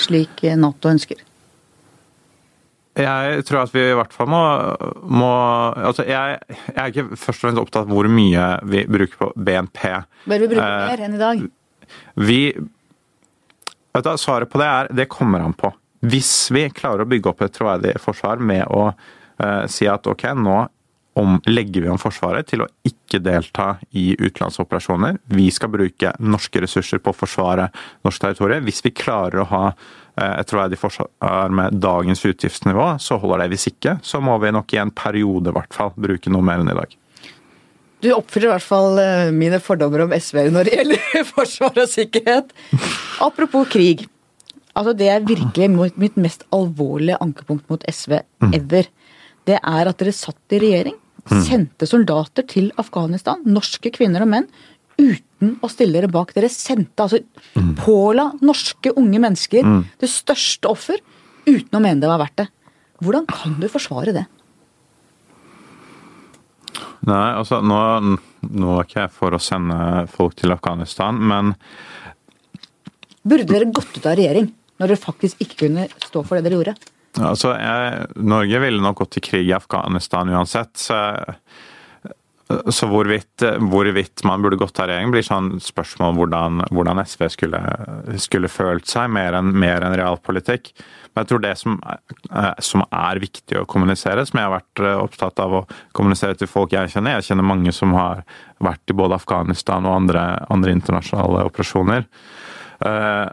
[0.00, 1.24] slik Nato ønsker?
[2.98, 4.40] Jeg tror at vi i hvert fall må,
[5.06, 5.30] må
[5.70, 9.28] altså jeg, jeg, er ikke først og fremst opptatt av hvor mye vi bruker på
[9.36, 9.84] BNP.
[10.26, 11.44] Bør vi bruke eh, mer enn i dag?
[12.18, 15.70] Vi vet du, Svaret på det er det kommer an på.
[16.10, 20.26] Hvis vi klarer å bygge opp et troverdig forsvar med å eh, si at ok,
[20.38, 20.58] nå
[21.18, 25.18] om, legger vi om Forsvaret til å ikke delta i utenlandsoperasjoner.
[25.34, 27.68] Vi skal bruke norske ressurser på å forsvare
[28.06, 28.66] norsk territorium.
[28.68, 33.50] Hvis vi klarer å ha uh, et troverdig forsvar med dagens utgiftsnivå, så holder det.
[33.54, 36.62] Hvis ikke, så må vi nok i en periode i hvert fall bruke noe mer
[36.62, 36.96] enn i dag.
[37.98, 41.90] Du oppfyller i hvert fall eh, mine fordommer om SV når det gjelder forsvar og
[41.90, 42.54] sikkerhet.
[43.24, 44.06] Apropos krig.
[44.78, 48.52] Altså Det er virkelig mitt mest alvorlige ankepunkt mot SV mm.
[48.54, 48.86] ever.
[49.48, 50.94] Det er at dere satt i regjering,
[51.30, 51.44] mm.
[51.46, 54.48] sendte soldater til Afghanistan, norske kvinner og menn,
[54.98, 56.32] uten å stille dere bak.
[56.34, 57.20] Dere sendte altså
[57.54, 57.74] mm.
[57.78, 59.68] Påla norske unge mennesker
[60.00, 60.98] det største offer
[61.48, 62.48] uten å mene det var verdt det.
[63.04, 64.26] Hvordan kan du forsvare det?
[67.08, 67.78] Nei, altså nå,
[68.42, 69.78] nå er ikke jeg for å sende
[70.12, 71.54] folk til Afghanistan, men
[73.28, 74.46] Burde dere gått ut av regjering
[74.78, 76.74] når dere faktisk ikke kunne stå for det dere gjorde?
[77.18, 80.76] Altså, jeg, Norge ville nok gått til krig i Afghanistan uansett.
[80.78, 81.00] så
[82.48, 87.60] så hvorvidt, hvorvidt, man burde gått av regjering, blir sånn spørsmål hvordan, hvordan SV skulle,
[88.24, 90.70] skulle, følt seg, mer enn en realpolitikk.
[91.12, 91.76] Men jeg tror det som,
[92.64, 95.62] som, er viktig å kommunisere, som jeg har vært opptatt av å
[95.96, 98.24] kommunisere til folk jeg kjenner Jeg kjenner mange som har
[98.64, 102.08] vært i både Afghanistan og andre, andre internasjonale operasjoner.
[102.88, 103.26] Eh,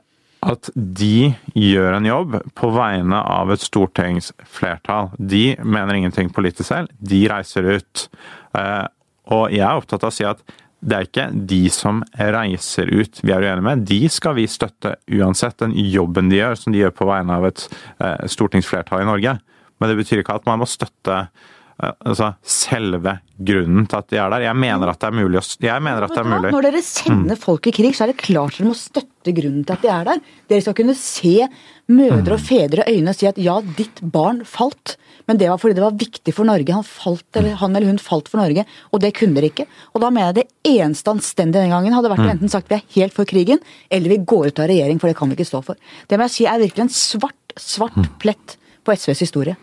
[0.46, 5.10] at de gjør en jobb på vegne av et stortingsflertall.
[5.18, 8.06] De mener ingenting politisk selv, de reiser ut.
[9.34, 10.44] Og jeg er opptatt av å si at
[10.86, 14.94] det er ikke de som reiser ut vi er uenige med, de skal vi støtte
[15.18, 15.58] uansett.
[15.64, 19.38] Den jobben de gjør, som de gjør på vegne av et eh, stortingsflertall i Norge.
[19.82, 24.20] Men det betyr ikke at man må støtte Eh, altså, selve grunnen til at de
[24.22, 24.46] er der.
[24.48, 25.42] Jeg mener at det er mulig.
[25.60, 26.52] Jeg mener at det er mulig.
[26.56, 29.76] Når dere sender folk i krig, så er det klart dere må støtte grunnen til
[29.76, 30.22] at de er der.
[30.52, 31.34] Dere skal kunne se
[31.92, 32.46] mødre og mm.
[32.46, 34.96] fedre i øynene og si at ja, ditt barn falt,
[35.28, 36.78] men det var fordi det var viktig for Norge.
[36.78, 39.68] Han, falt, eller, han eller hun falt for Norge, og det kunne dere ikke.
[39.94, 42.34] Og da mener jeg det eneste anstendige den gangen hadde vært å mm.
[42.38, 43.60] enten sagt vi er helt for krigen,
[43.92, 45.96] eller vi går ut av regjering, for det kan vi ikke stå for.
[46.08, 48.12] Det må jeg si er virkelig en svart, svart mm.
[48.24, 49.60] plett på SVs historie.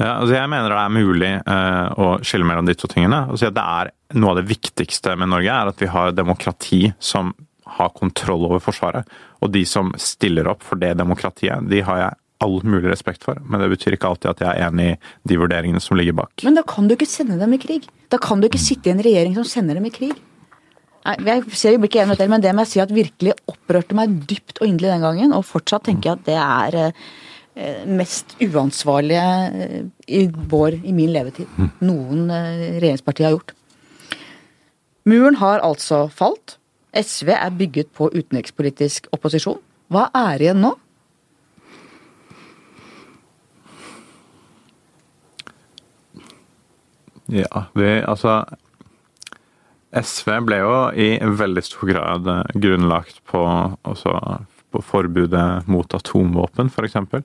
[0.00, 3.22] Ja, altså jeg mener det er mulig uh, å skille mellom de to tingene.
[3.30, 7.30] Altså det er Noe av det viktigste med Norge er at vi har demokrati som
[7.76, 9.06] har kontroll over Forsvaret.
[9.38, 13.38] Og de som stiller opp for det demokratiet, de har jeg all mulig respekt for.
[13.46, 14.96] Men det betyr ikke alltid at jeg er enig i
[15.30, 16.42] de vurderingene som ligger bak.
[16.42, 17.86] Men da kan du ikke sende dem i krig.
[18.10, 20.16] Da kan du ikke sitte i en regjering som sender dem i krig.
[21.06, 23.96] Nei, jeg ser ikke enig ikke enige, men det må jeg si at virkelig opprørte
[23.96, 25.36] meg dypt og inderlig den gangen.
[25.38, 26.92] Og fortsatt tenker jeg at det er Eh,
[27.86, 29.24] mest uansvarlige
[29.64, 31.48] eh, i, vår, i min levetid
[31.80, 33.56] noen regjeringspartier regjeringsparti har gjort.
[35.10, 36.56] Muren har altså falt.
[36.96, 39.60] SV er bygget på utenrikspolitisk opposisjon.
[39.90, 40.74] Hva er igjen nå?
[47.30, 48.40] Ja, vi altså
[49.90, 53.42] SV ble jo i veldig stor grad grunnlagt på,
[53.82, 54.14] altså,
[54.70, 56.96] på forbudet mot atomvåpen, f.eks.
[56.96, 57.24] Eh,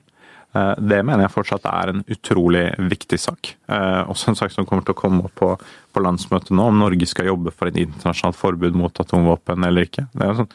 [0.78, 3.52] det mener jeg fortsatt er en utrolig viktig sak.
[3.68, 5.52] Eh, også en sak som kommer til å komme opp på,
[5.92, 10.08] på landsmøtet nå, om Norge skal jobbe for et internasjonalt forbud mot atomvåpen eller ikke.
[10.14, 10.52] Det er sånn,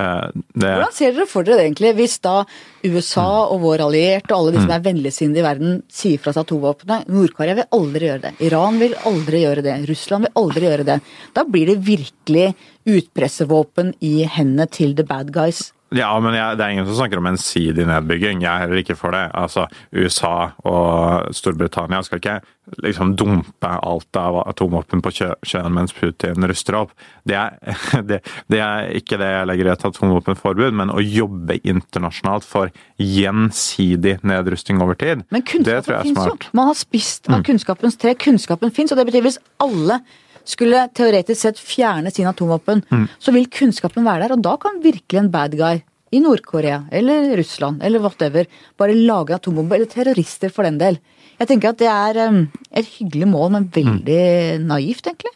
[0.00, 2.44] Eh, det, Hvordan ser dere for dere det egentlig, hvis da
[2.84, 3.52] USA Mm.
[3.52, 7.08] og vår allierte og alle de som er vennligsinnede i verden sier fra seg atomvåpenet?
[7.08, 8.32] Nord-Korea vil aldri gjøre det.
[8.40, 9.88] Iran vil aldri gjøre det.
[9.90, 11.00] Russland vil aldri gjøre det.
[11.34, 12.54] Da blir det virkelig
[12.86, 15.72] utpressevåpen i hendene til the bad guys.
[15.90, 18.44] Ja, men jeg, det er ingen som snakker om ensidig nedbygging.
[18.44, 19.24] Jeg er heller ikke for det.
[19.34, 22.36] Altså, USA og Storbritannia skal ikke
[22.84, 26.92] liksom dumpe alt av atomvåpen på sjø- sjøen mens Putin ruster opp.
[27.26, 27.58] Det er,
[28.10, 28.20] det,
[28.52, 32.70] det er ikke det jeg legger i et atomvåpenforbud, men å jobbe internasjonalt for
[33.00, 35.26] gjensidig nedrusting over tid.
[35.30, 36.30] Det tror jeg er fins jo.
[36.30, 36.46] smart.
[36.50, 36.56] Mm.
[36.62, 38.14] Man har spist av kunnskapens tre.
[38.14, 40.00] Kunnskapen fins, og det betyr hvis alle
[40.44, 43.08] skulle teoretisk sett fjerne sine atomvåpen, Mm.
[43.18, 45.82] så vil kunnskapen være der, og da kan virkelig en bad guy
[46.12, 50.98] i Nord-Korea eller Russland eller whatever bare lage atombomber, eller terrorister for den del.
[51.38, 55.30] Jeg tenker at det er um, et hyggelig mål, men veldig naivt, egentlig.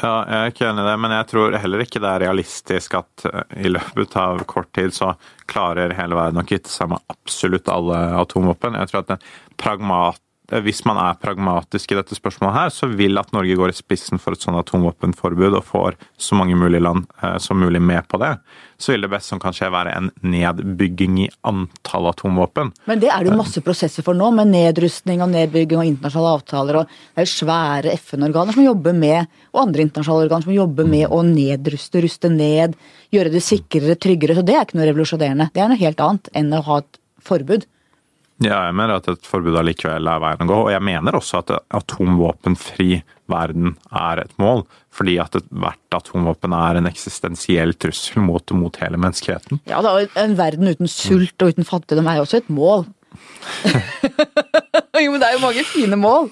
[0.00, 2.94] Ja, jeg er ikke enig i det, men jeg tror heller ikke det er realistisk
[2.96, 5.10] at eh, i løpet av kort tid så
[5.50, 8.78] klarer hele verden å kvitte seg med absolutt alle atomvåpen.
[8.80, 9.26] Jeg tror at en
[9.60, 10.22] pragmat,
[10.64, 14.18] hvis man er pragmatisk i dette spørsmålet her, så vil at Norge går i spissen
[14.18, 18.18] for et sånt atomvåpenforbud og får så mange mulige land eh, som mulig med på
[18.22, 18.32] det,
[18.80, 22.72] så vil det best som kan skje være en nedbygging i antall atomvåpen.
[22.90, 26.36] Men det er det jo masse prosesser for nå, med nedrustning og nedbygging og internasjonale
[26.40, 26.80] avtaler.
[26.80, 31.06] og Det er svære FN-organer som jobber med, og andre internasjonale organer som jobber med
[31.10, 32.78] å nedruste, ruste ned,
[33.14, 34.38] gjøre det sikrere, tryggere.
[34.38, 35.50] Så det er ikke noe revolusjonerende.
[35.54, 37.68] Det er noe helt annet enn å ha et forbud.
[38.40, 40.58] Ja, jeg mener at et forbud allikevel er veien å gå.
[40.64, 44.64] Og jeg mener også at atomvåpenfri verden er et mål.
[44.96, 49.60] Fordi at hvert atomvåpen er en eksistensiell trussel mot, mot hele menneskeheten.
[49.68, 52.88] Ja, da, En verden uten sult og uten fattigdom er jo også et mål.
[55.04, 56.30] jo, men det er jo mange fine mål.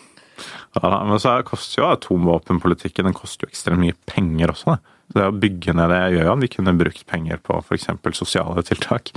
[0.79, 4.79] Ja, men så koster jo atomvåpenpolitikken den koster jo ekstremt mye penger også.
[4.79, 4.97] Da.
[5.09, 7.89] Det å bygge ned det gjør jo at vi kunne brukt penger på f.eks.
[8.17, 9.13] sosiale tiltak.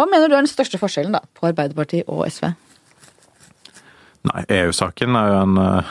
[0.00, 2.46] Hva mener du er den største forskjellen da, på Arbeiderpartiet og SV?
[4.30, 5.90] Nei, EU-saken er jo en eh,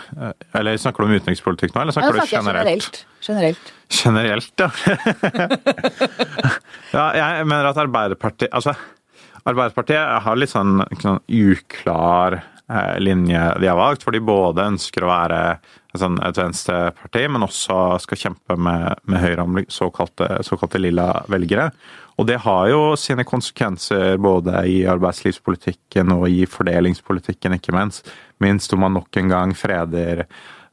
[0.58, 3.00] Eller snakker du om utenrikspolitikk nå, eller Ja, snakker du snakker jeg generelt?
[3.26, 3.70] generelt.
[3.70, 3.74] Generelt.
[3.90, 4.70] Generelt, ja.
[6.98, 8.76] ja, jeg mener at Arbeiderpartiet Altså,
[9.50, 15.06] Arbeiderpartiet har litt sånn, sånn uklar eh, linje de har valgt, for de både ønsker
[15.06, 15.42] å være
[15.98, 21.70] sånn, et venstreparti, men også skal kjempe med, med Høyre om såkalte, såkalte lilla velgere.
[22.20, 28.10] Og det har jo sine konsekvenser både i arbeidslivspolitikken og i fordelingspolitikken, ikke minst.
[28.44, 30.26] Minst om man nok en gang freder,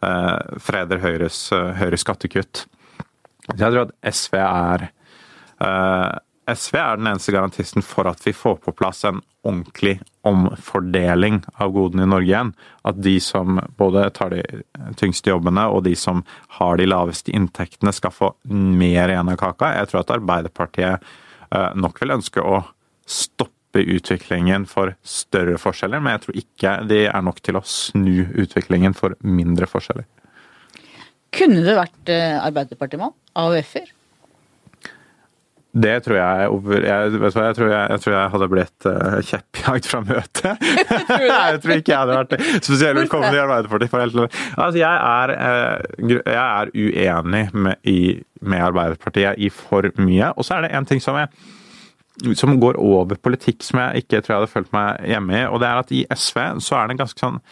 [0.02, 2.66] eh, freder Høyres, eh, Høyres skattekutt.
[3.54, 4.90] Jeg tror at SV er
[5.60, 11.40] eh, SV er den eneste garantisten for at vi får på plass en ordentlig omfordeling
[11.62, 12.52] av godene i Norge igjen.
[12.86, 14.42] At de som både tar de
[14.98, 16.22] tyngste jobbene og de som
[16.58, 19.72] har de laveste inntektene, skal få mer igjen av kaka.
[19.74, 21.14] Jeg tror at Arbeiderpartiet
[21.50, 22.62] nok vil ønske å
[23.06, 28.26] stoppe utviklingen for større forskjeller, men jeg tror ikke de er nok til å snu
[28.34, 30.06] utviklingen for mindre forskjeller.
[31.36, 33.12] Kunne det vært eh, Arbeiderpartimann?
[33.36, 33.90] AUF-er?
[35.76, 38.86] Det tror jeg over jeg, vet hva, jeg, tror jeg, jeg tror jeg hadde blitt
[38.88, 40.62] uh, kjeppjagd fra møtet.
[41.26, 43.92] jeg tror ikke jeg hadde vært spesielt velkommen i Arbeiderpartiet.
[43.92, 47.98] For helt, altså, jeg, er, uh, jeg er uenig med, i,
[48.40, 50.32] med Arbeiderpartiet i for mye.
[50.32, 51.20] Og så er det en ting som,
[52.32, 55.44] som går over politikk som jeg ikke tror jeg hadde følt meg hjemme i.
[55.50, 57.42] Og det er at i SV så er det ganske sånn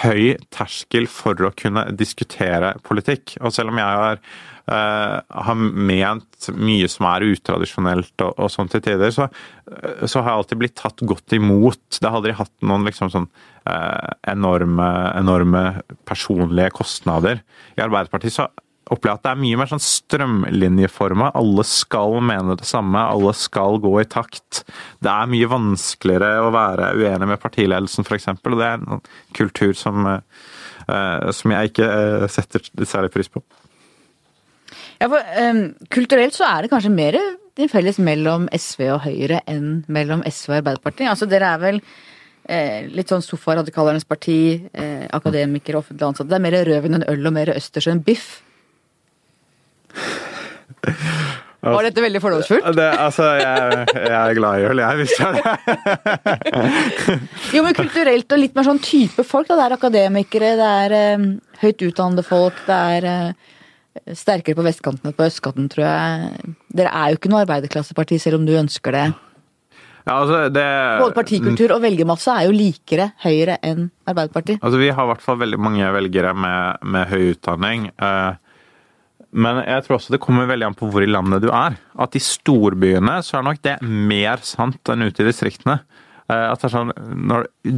[0.00, 3.36] høy terskel for å kunne diskutere politikk.
[3.42, 4.22] Og selv om jeg har,
[4.70, 5.18] uh,
[5.48, 10.32] har ment mye som er utradisjonelt og, og sånn til tider, så, uh, så har
[10.32, 11.82] jeg alltid blitt tatt godt imot.
[11.98, 13.28] Det har aldri hatt noen liksom sånn
[13.68, 15.64] uh, enorme, enorme
[16.08, 17.42] personlige kostnader.
[17.76, 18.50] I Arbeiderpartiet så
[18.90, 21.30] opplever at det er mye mer sånn strømlinjeforma.
[21.38, 24.64] Alle skal mene det samme, alle skal gå i takt.
[25.02, 28.30] Det er mye vanskeligere å være uenig med partiledelsen, f.eks.
[28.34, 29.02] Og det er en
[29.36, 33.44] kultur som, eh, som jeg ikke eh, setter særlig pris på.
[35.00, 35.62] Ja, for um,
[35.92, 37.16] Kulturelt så er det kanskje mer
[37.58, 41.08] din felles mellom SV og Høyre enn mellom SV og Arbeiderpartiet.
[41.08, 46.30] Altså Dere er vel eh, litt sånn sofaradikalernes parti, eh, akademikere, offentlig ansatte.
[46.30, 48.40] Det er mer rødvin enn øl og mer østers enn biff.
[51.60, 52.68] Var dette veldig fordomsfullt?
[52.72, 55.42] Det, altså, jeg, jeg er glad i øl, jeg, hvis det er det.
[57.54, 59.50] Jo, men kulturelt og litt mer sånn type folk.
[59.50, 59.58] Da.
[59.58, 61.26] Det er akademikere, det er um,
[61.60, 63.56] høyt utdannede folk, det er uh,
[64.16, 66.54] sterkere på vestkanten enn på østkanten, tror jeg.
[66.80, 69.06] Dere er jo ikke noe arbeiderklasseparti, selv om du ønsker det.
[70.06, 70.66] Ja, altså, det
[71.02, 74.62] Både partikultur og velgermasse er jo likere Høyre enn Arbeiderpartiet.
[74.64, 77.90] Altså, vi har i hvert fall veldig mange velgere med, med høy utdanning.
[78.00, 78.38] Eh,
[79.30, 81.76] Men jeg tror også det kommer veldig an på hvor i landet du er.
[82.00, 85.80] At i storbyene så er nok det mer sant enn ute i distriktene.
[86.30, 86.92] Eh, At det er sånn,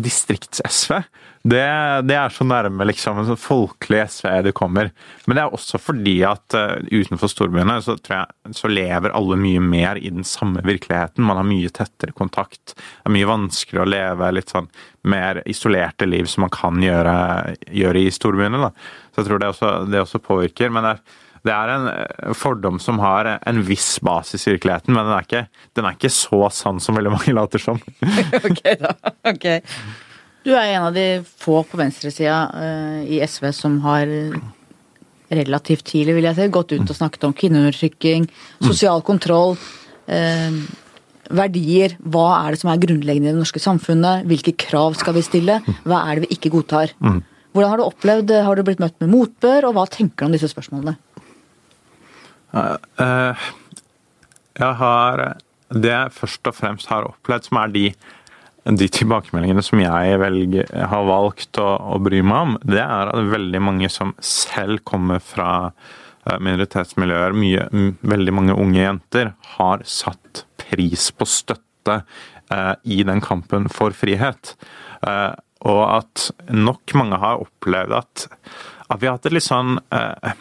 [0.06, 1.02] Distrikts-SV,
[1.42, 1.62] det,
[2.06, 4.92] det er så nærme liksom en sånn folkelig SV du kommer.
[5.26, 9.62] Men det er også fordi at uh, utenfor storbyene så jeg så lever alle mye
[9.64, 11.26] mer i den samme virkeligheten.
[11.26, 12.76] Man har mye tettere kontakt.
[12.76, 14.70] Det er mye vanskeligere å leve litt sånn
[15.10, 17.16] mer isolerte liv som man kan gjøre,
[17.74, 18.62] gjøre i storbyene.
[18.62, 18.70] da.
[19.10, 20.70] Så jeg tror det også, det også påvirker.
[20.70, 24.94] men det er det er en eh, fordom som har en viss basis i virkeligheten,
[24.94, 25.42] men den er ikke,
[25.76, 27.82] den er ikke så sann som veldig mange later som.
[28.48, 28.94] ok, da.
[29.32, 29.48] Ok.
[30.42, 34.10] Du er en av de få på venstresida uh, i SV som har
[35.32, 38.28] relativt tidlig, vil jeg si, gått ut og snakket om kvinneundertrykking,
[38.70, 39.56] sosial kontroll,
[40.02, 40.64] Uh,
[41.30, 41.94] verdier.
[42.02, 44.26] Hva er det som er grunnleggende i det norske samfunnet?
[44.28, 45.60] Hvilke krav skal vi stille?
[45.86, 46.92] Hva er det vi ikke godtar?
[46.98, 50.36] Hvordan har du opplevd, har du blitt møtt med motbør, og hva tenker du om
[50.36, 50.96] disse spørsmålene?
[52.52, 53.44] Eh,
[54.60, 55.22] Jeg har
[55.72, 57.84] Det jeg først og fremst har opplevd, som er de,
[58.68, 63.30] de tilbakemeldingene som jeg velger, har valgt å, å bry meg om, det er at
[63.32, 65.70] veldig mange som selv kommer fra
[66.28, 67.64] eh, minoritetsmiljøer, mye,
[68.04, 72.02] veldig mange unge jenter, har satt pris på støtte
[72.52, 74.52] eh, i den kampen for frihet.
[75.08, 75.32] Eh,
[75.72, 78.28] og at nok mange har opplevd at,
[78.92, 80.36] at vi har hatt et litt sånn eh,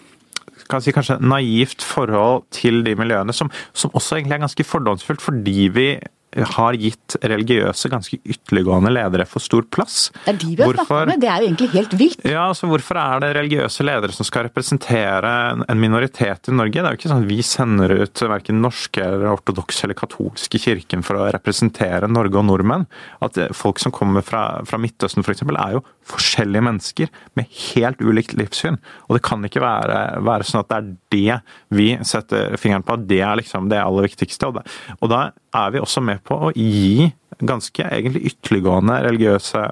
[0.79, 5.67] si, kanskje naivt forhold til de miljøene, som, som også egentlig er ganske fordomsfullt, fordi
[5.73, 5.87] vi
[6.31, 10.09] har gitt religiøse, ganske ytterliggående ledere for stor plass.
[10.25, 12.23] Det er de vi har hvorfor, med, det er jo egentlig helt vilt.
[12.23, 15.33] Ja, altså Hvorfor er det religiøse ledere som skal representere
[15.67, 16.71] en- minoritet i Norge?
[16.71, 20.61] Det er jo ikke sånn at vi sender ut verken norske, eller ortodokse eller katolske
[20.61, 22.87] kirken for å representere Norge og nordmenn.
[23.21, 28.37] At folk som kommer fra, fra Midtøsten f.eks., er jo forskjellige mennesker med helt ulikt
[28.39, 28.79] livssyn.
[29.09, 31.41] Og det kan ikke være, være sånn at det er det
[31.75, 34.47] vi setter fingeren på, at det er liksom det aller viktigste.
[34.47, 34.65] Og, det,
[35.01, 35.21] og da
[35.53, 39.65] er vi også med på å gi ganske egentlig ytterliggående religiøse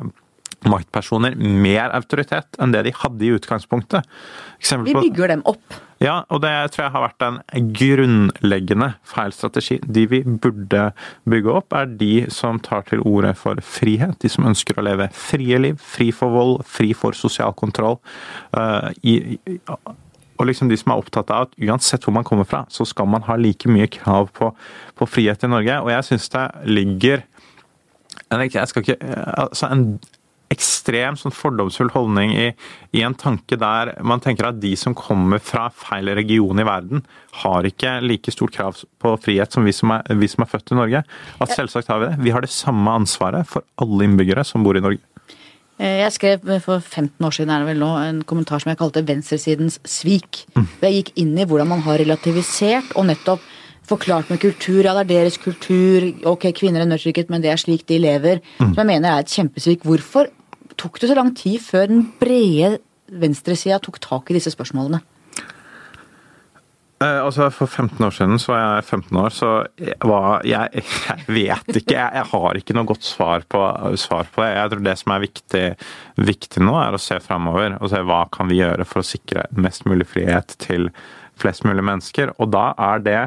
[0.67, 4.03] maktpersoner mer autoritet enn det de hadde i utgangspunktet.
[4.59, 5.61] Eksempel Vi på- bygger dem opp.
[6.03, 9.80] ja, og det tror jeg har vært en grunnleggende feil strategi.
[9.86, 10.91] De vi burde
[11.30, 14.19] bygge opp, er de som tar til orde for frihet.
[14.19, 17.99] De som ønsker å leve frie liv, fri for vold, fri for sosial kontroll.
[18.53, 19.59] Uh, i, i,
[20.39, 23.09] og liksom de som er opptatt av at uansett hvor man kommer fra, så skal
[23.11, 24.53] man ha like mye krav på,
[24.95, 25.81] på frihet i Norge.
[25.83, 27.25] Og jeg syns det ligger
[28.29, 28.97] jeg skal ikke,
[29.41, 29.83] altså en
[30.53, 32.47] ekstrem sånn fordomsfull holdning i,
[32.97, 37.03] i en tanke der man tenker at de som kommer fra feil region i verden,
[37.43, 40.73] har ikke like stort krav på frihet som vi som er, vi som er født
[40.73, 41.03] i Norge.
[41.37, 42.23] At selvsagt har vi det.
[42.25, 45.03] Vi har det samme ansvaret for alle innbyggere som bor i Norge.
[45.80, 48.77] Eh, Jeg skrev for 15 år siden er det vel nå, en kommentar som jeg
[48.77, 50.45] kalte 'venstresidens svik'.
[50.53, 53.39] Hvor Jeg gikk inn i hvordan man har relativisert og nettopp
[53.88, 54.84] forklart med kultur.
[54.84, 56.13] Ja, det er deres kultur.
[56.25, 58.41] Ok, kvinner er undertrykket, men det er slik de lever.
[58.59, 59.82] Som jeg mener er et kjempesvik.
[59.82, 60.27] Hvorfor
[60.77, 65.01] tok det så lang tid før den brede venstresida tok tak i disse spørsmålene?
[67.00, 69.95] Eh, altså For 15 år siden så var jeg 15 år, så jeg,
[70.50, 71.95] jeg, jeg vet ikke.
[71.95, 73.62] Jeg, jeg har ikke noe godt svar på,
[74.02, 74.50] svar på det.
[74.58, 75.64] Jeg tror det som er viktig,
[76.20, 79.47] viktig nå, er å se framover og se hva kan vi gjøre for å sikre
[79.56, 80.89] mest mulig frihet til
[81.39, 82.34] flest mulig mennesker.
[82.38, 83.22] Og da er det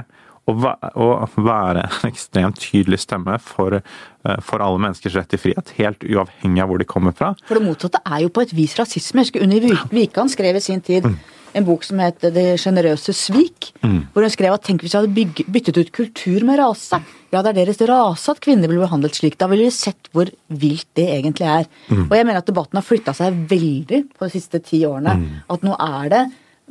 [0.50, 6.02] å være en ekstremt tydelig stemme for, eh, for alle menneskers rett til frihet, helt
[6.02, 7.34] uavhengig av hvor de kommer fra.
[7.46, 9.22] For det motsatte er jo på et vis rasisme.
[9.42, 9.60] Unni
[9.92, 11.06] Wikan skrev i sin tid
[11.54, 13.72] en bok som het Det sjenerøse svik.
[13.82, 17.00] Hvor hun skrev at tenk hvis vi hadde byttet ut kultur med rase.
[17.32, 19.38] Ja, det er deres rase at kvinner blir behandlet slik.
[19.38, 21.68] Da ville vi sett hvor vilt det egentlig er.
[21.90, 25.42] Og jeg mener at debatten har flytta seg veldig på de siste ti årene.
[25.52, 26.22] At nå er det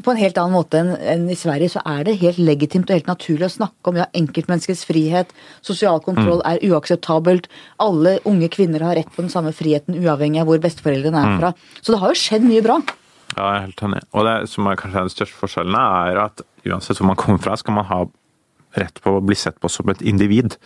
[0.05, 2.97] på en helt annen måte enn enn i Sverige, så er det helt legitimt og
[2.97, 5.33] helt naturlig å snakke om ja, enkeltmenneskets frihet,
[5.65, 7.49] sosial kontroll er uakseptabelt,
[7.81, 11.53] alle unge kvinner har rett på den samme friheten uavhengig av hvor besteforeldrene er fra.
[11.81, 12.79] Så det har jo skjedd mye bra.
[13.31, 14.01] Ja, jeg er helt enig.
[14.11, 17.57] Og det som er kanskje den største forskjellen, er at uansett hvor man kommer fra,
[17.59, 18.05] skal man ha
[18.79, 20.57] rett på å bli sett på som et individ.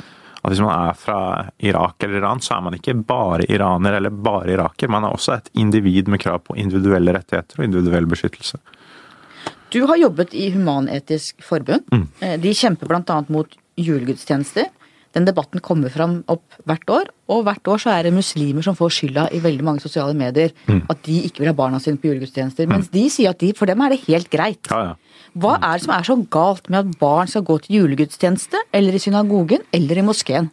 [0.45, 1.19] At Hvis man er fra
[1.57, 4.91] Irak eller Iran, så er man ikke bare iraner eller bare iraker.
[4.93, 8.59] Man er også et individ med krav på individuelle rettigheter og individuell beskyttelse.
[9.75, 11.83] Du har jobbet i Human-Etisk Forbund.
[11.91, 12.07] Mm.
[12.23, 13.17] Eh, De kjemper bl.a.
[13.27, 14.69] mot julegudstjenester.
[15.15, 18.75] Den debatten kommer fram opp hvert år, og hvert år så er det muslimer som
[18.75, 20.51] får skylda i veldig mange sosiale medier.
[20.67, 20.81] Mm.
[20.91, 22.67] At de ikke vil ha barna sine på julegudstjenester.
[22.71, 24.71] Mens de sier at de, for dem er det helt greit.
[24.71, 25.21] Ja, ja.
[25.35, 28.95] Hva er det som er så galt med at barn skal gå til julegudstjeneste, eller
[28.95, 30.51] i synagogen, eller i moskeen?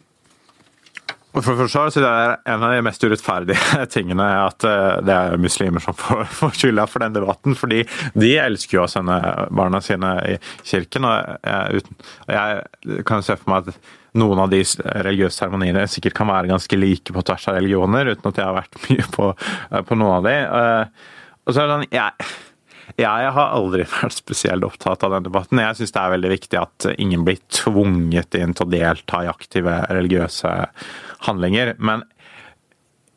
[1.33, 2.11] For det første så det
[2.53, 6.53] En av de mest urettferdige tingene er at eh, det er muslimer som får, får
[6.59, 7.57] skylda for den debatten.
[7.57, 7.81] fordi
[8.13, 9.17] de elsker jo å sende
[9.49, 11.09] barna sine i kirken.
[11.09, 11.83] og Jeg,
[12.29, 14.59] jeg kan se for meg at noen av de
[15.01, 18.59] religiøse seremoniene sikkert kan være ganske like på tvers av religioner, uten at jeg har
[18.59, 19.29] vært mye på,
[19.89, 20.35] på noen av de.
[20.61, 21.05] Eh,
[21.47, 22.27] Og så er det sånn, jeg,
[23.01, 25.59] jeg har aldri vært spesielt opptatt av den debatten.
[25.63, 29.31] Jeg syns det er veldig viktig at ingen blir tvunget inn til å delta i
[29.31, 30.51] aktive religiøse
[31.27, 31.73] handlinger.
[31.79, 32.03] Men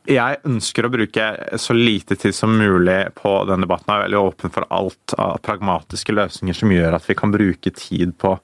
[0.06, 1.24] jeg ønsker å bruke
[1.58, 3.90] så lite tid som mulig på den debatten.
[3.90, 7.72] Jeg er veldig åpen for alt av pragmatiske løsninger som gjør at vi kan bruke
[7.74, 8.36] tid på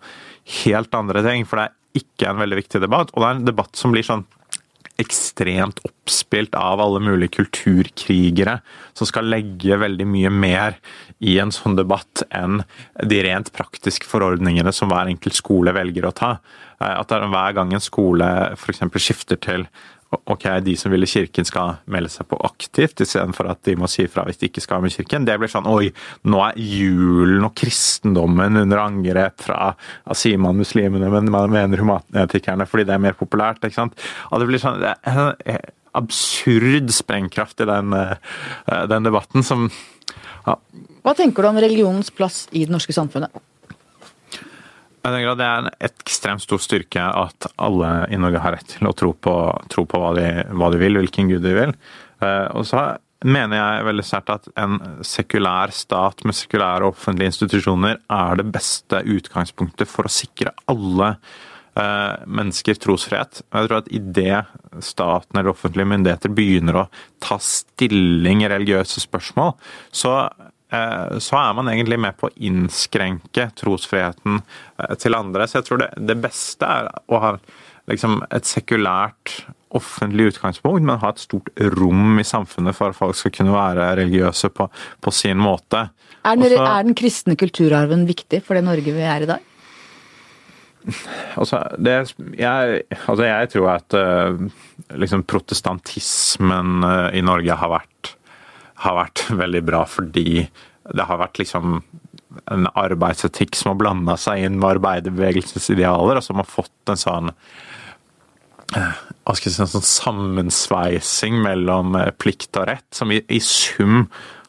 [0.64, 1.46] helt andre ting.
[1.46, 4.06] For det er ikke en veldig viktig debatt, og det er en debatt som blir
[4.06, 4.26] sånn
[5.00, 8.58] ekstremt oppspilt av alle mulige kulturkrigere,
[8.92, 10.76] som skal legge veldig mye mer
[11.22, 12.60] i en sånn debatt enn
[13.00, 16.34] de rent praktiske forordningene som hver enkelt skole velger å ta.
[16.82, 18.84] At hver gang en skole f.eks.
[18.98, 19.66] skifter til
[20.12, 23.88] ok, de som vil i kirken skal melde seg på aktivt, istedenfor at de må
[23.90, 25.26] si fra hvis de ikke skal med kirken.
[25.28, 25.90] Det blir sånn oi,
[26.28, 31.80] nå er julen og kristendommen under angrep fra ja, sier man muslimene, men man mener
[31.82, 33.62] humanetikerne fordi det er mer populært.
[33.64, 33.96] ikke sant?
[34.30, 35.22] Og det blir sånn det er
[35.54, 39.70] en absurd sprengkraft i den, eh, den debatten som
[40.46, 40.56] ja.
[41.02, 43.30] Hva tenker du om religionens plass i det norske samfunnet?
[45.02, 48.76] Jeg tenker at Det er en ekstremt stor styrke at alle i Norge har rett
[48.76, 49.34] til å tro på,
[49.72, 51.72] tro på hva, de, hva, de, vil, hvilken gud de vil.
[52.22, 52.84] Eh, og så
[53.26, 59.02] mener jeg veldig sterkt at en sekulær stat med sekulære offentlige institusjoner er det beste
[59.02, 63.42] utgangspunktet for å sikre alle eh, mennesker trosfrihet.
[63.42, 64.40] Jeg tror at idet
[64.86, 66.88] staten eller offentlige myndigheter begynner å
[67.22, 69.54] ta stilling i religiøse spørsmål,
[69.90, 70.16] så
[71.20, 75.48] så er man egentlig med på å innskrenke trosfriheten eh, til andre.
[75.48, 77.32] Så jeg tror det, det beste er å ha
[77.90, 79.42] liksom, et sekulært
[79.72, 83.92] offentlig utgangspunkt, men ha et stort rom i samfunnet for at folk skal kunne være
[84.02, 84.68] religiøse på,
[85.00, 85.86] på sin måte.
[86.22, 89.48] Er den, Også, er den, kristne kulturarven viktig for det Norge vi er i dag?
[91.38, 91.94] Altså, det,
[92.36, 94.40] jeg, altså jeg, tror at uh,
[94.98, 96.82] liksom protestantismen
[97.14, 98.16] i Norge har vært
[98.84, 100.46] har vært veldig bra fordi
[100.92, 101.80] det har vært liksom
[102.50, 107.00] en arbeidsetikk som har blanda seg inn med arbeiderbevegelsens idealer, og som har fått en
[107.00, 107.32] sånn
[108.76, 113.20] eh, hva skal jeg si, en sånn sammensveising mellom eh, plikt og rett, som i,
[113.28, 114.06] i sum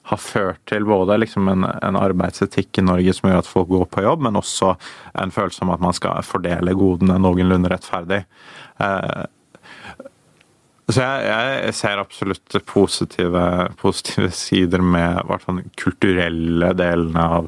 [0.09, 3.85] har ført til både liksom en, en, arbeidsetikk i Norge som gjør at folk går
[3.91, 4.73] på jobb, men også
[5.21, 8.23] en følelse om at man skal fordele godene noenlunde rettferdig.
[8.83, 9.23] Eh,
[10.91, 11.27] så jeg,
[11.63, 13.43] jeg, ser absolutt positive,
[13.79, 17.47] positive sider med hvert fall den kulturelle delene av,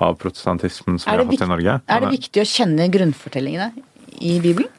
[0.00, 1.76] av protestantismen som vi har hatt i Norge.
[1.84, 3.84] Er det viktig å kjenne grunnfortellingene
[4.24, 4.72] i Bibelen?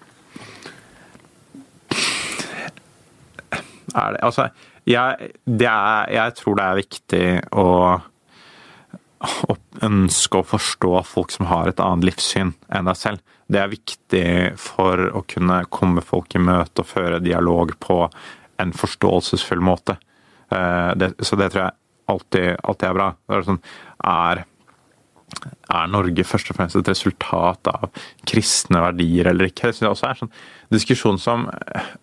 [3.91, 4.47] Er det, altså,
[4.87, 7.67] jeg, det er, jeg tror det er viktig å,
[9.51, 13.71] å ønske å forstå folk som har et annet livssyn enn deg selv det er
[13.71, 14.25] viktig
[14.59, 18.05] for å kunne komme folk i møte og føre dialog på
[18.61, 19.97] en forståelsesfull måte.
[20.51, 21.77] Eh, det, så det tror jeg
[22.11, 23.09] alltid, alltid er bra.
[23.27, 23.61] Det er, sånn,
[24.13, 24.43] er,
[25.71, 27.89] er Norge først og fremst et resultat av
[28.27, 29.69] kristne verdier eller ikke?
[29.69, 30.33] Det synes jeg også er en sånn
[30.71, 31.47] diskusjon som,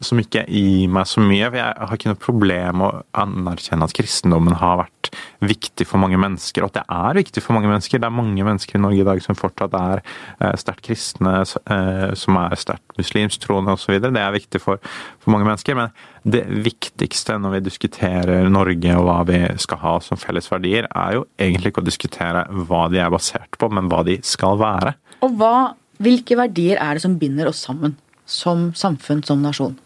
[0.05, 1.49] som ikke gir meg så mye.
[1.49, 5.13] for Jeg har ikke noe problem å anerkjenne at kristendommen har vært
[5.49, 8.01] viktig for mange mennesker, og at det er viktig for mange mennesker.
[8.01, 12.11] Det er mange mennesker i Norge i dag som fortsatt er eh, sterkt kristne, eh,
[12.19, 13.97] som er sterkt muslimstroende osv.
[14.05, 14.83] Det er viktig for,
[15.17, 15.79] for, mange mennesker.
[15.79, 15.95] Men
[16.33, 21.19] det viktigste når vi diskuterer Norge og hva vi skal ha som felles verdier, er
[21.19, 24.95] jo egentlig ikke å diskutere hva de er basert på, men hva de skal være.
[25.25, 25.73] Og hva,
[26.03, 27.97] hvilke verdier er det som binder oss sammen?
[28.29, 29.79] Som samfunn, som nasjon?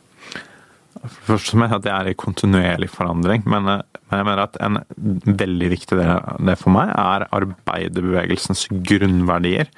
[1.02, 4.58] Først mener jeg at det er i kontinuerlig forandring, men, eh, men, jeg mener at
[4.62, 4.78] en
[5.26, 9.70] veldig viktig del av det for meg er arbeiderbevegelsens grunnverdier.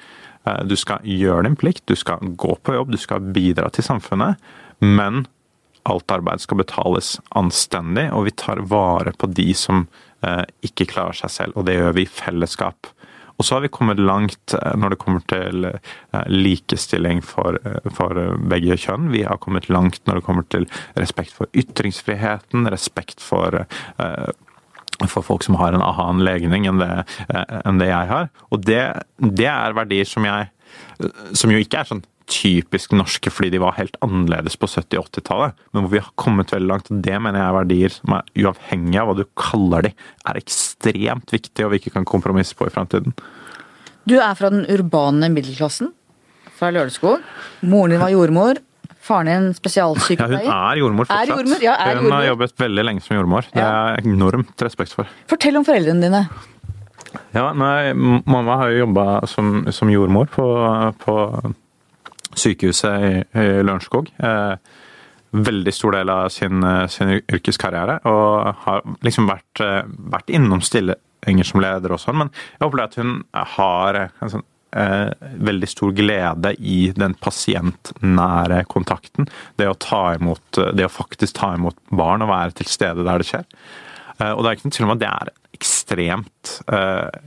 [0.45, 3.87] Eh, du skal gjøre din plikt, du skal gå på jobb, du skal bidra til
[3.87, 4.37] samfunnet,
[4.81, 5.25] men
[5.85, 9.85] alt arbeid skal betales anstendig, og vi tar vare på de som
[10.25, 12.89] eh, ikke klarer seg selv, og det gjør vi i fellesskap.
[13.35, 17.59] Og så har vi kommet langt eh, når det kommer til eh, likestilling for,
[17.97, 19.11] for, begge kjønn.
[19.13, 20.67] Vi har kommet langt når det kommer til
[20.97, 23.65] respekt for ytringsfriheten, respekt for
[25.11, 26.87] for folk som har en annen legning enn det,
[27.67, 28.29] enn det jeg har.
[28.55, 28.79] Og det,
[29.19, 30.47] det er verdier som jeg
[31.35, 35.09] Som jo ikke er sånn typisk norske fordi de var helt annerledes på 70- og
[35.11, 36.91] 80-tallet, men hvor vi har kommet veldig langt.
[36.91, 39.91] og Det mener jeg er verdier som er uavhengig av hva du kaller de,
[40.25, 43.13] er ekstremt viktige og vi ikke kan kompromisse på i framtiden.
[44.05, 45.91] Du er fra den urbane middelklassen
[46.55, 47.21] fra Lørenskog.
[47.65, 48.61] Moren din var jordmor.
[49.05, 50.45] Faren din spesialsykepleier.
[50.47, 51.29] Ja, hun er jordmor Er fortsatt.
[51.37, 53.45] jordmor, ja, er hun har jobbet veldig lenge som jordmor.
[53.53, 55.09] Det er jeg enormt respekt for.
[55.29, 56.23] Fortell om foreldrene dine.
[57.35, 60.45] Ja, nei, mamma har jo jobba som, som jordmor på,
[61.03, 61.15] på
[62.39, 63.05] sykehuset
[63.35, 64.11] i, Lørenskog.
[64.17, 64.55] Eh,
[65.35, 70.61] veldig stor del av sin, eh, sin yrkeskarriere, og har liksom vært, eh, vært innom
[70.61, 72.29] stillinger som leder og sånn, men
[72.59, 74.43] jeg opplever at hun har en sånn,
[74.75, 79.25] veldig stor glede i den pasientnære kontakten.
[79.55, 83.19] Det å ta imot, det å faktisk ta imot barn og være til stede der
[83.19, 83.45] det skjer.
[84.35, 87.23] Og det er ikke noe tvil om at det er ekstremt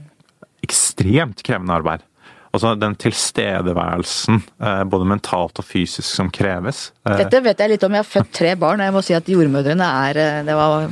[0.61, 2.03] ekstremt krevende arbeid.
[2.49, 6.91] Altså den tilstedeværelsen, eh, både mentalt og fysisk, som kreves.
[7.05, 7.93] Eh, Dette vet jeg litt om.
[7.93, 10.87] Jeg har født tre barn, og jeg må si at jordmødrene er eh, Det var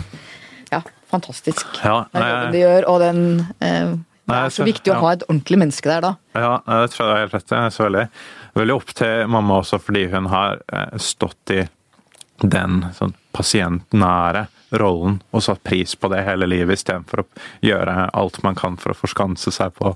[0.71, 1.63] ja, fantastisk.
[1.83, 3.23] Ja, nei, jobben de gjør, og den
[3.57, 3.95] eh,
[4.27, 6.13] Det er så viktig å ha et ordentlig menneske der da.
[6.37, 6.53] Ja,
[6.83, 7.55] det tror jeg er helt rett.
[7.55, 8.05] Jeg er så veldig,
[8.61, 10.61] veldig opp til mamma også, fordi hun har
[11.01, 11.63] stått i
[12.43, 14.45] den sånn pasientnære
[14.77, 17.27] rollen og satt pris på det hele livet, istedenfor å
[17.65, 19.93] gjøre alt man kan for å forskanse seg på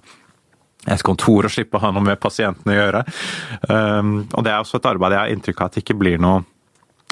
[0.88, 3.04] et kontor og slippe å ha noe med pasientene å gjøre.
[3.70, 6.22] Um, og det er også et arbeid jeg har inntrykk av at det ikke blir
[6.22, 6.42] noe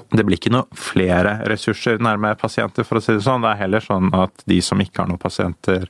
[0.09, 3.43] det blir ikke noe flere ressurser nærme pasienter, for å si det sånn.
[3.43, 5.86] Det er heller sånn at de som ikke har noe pasienter,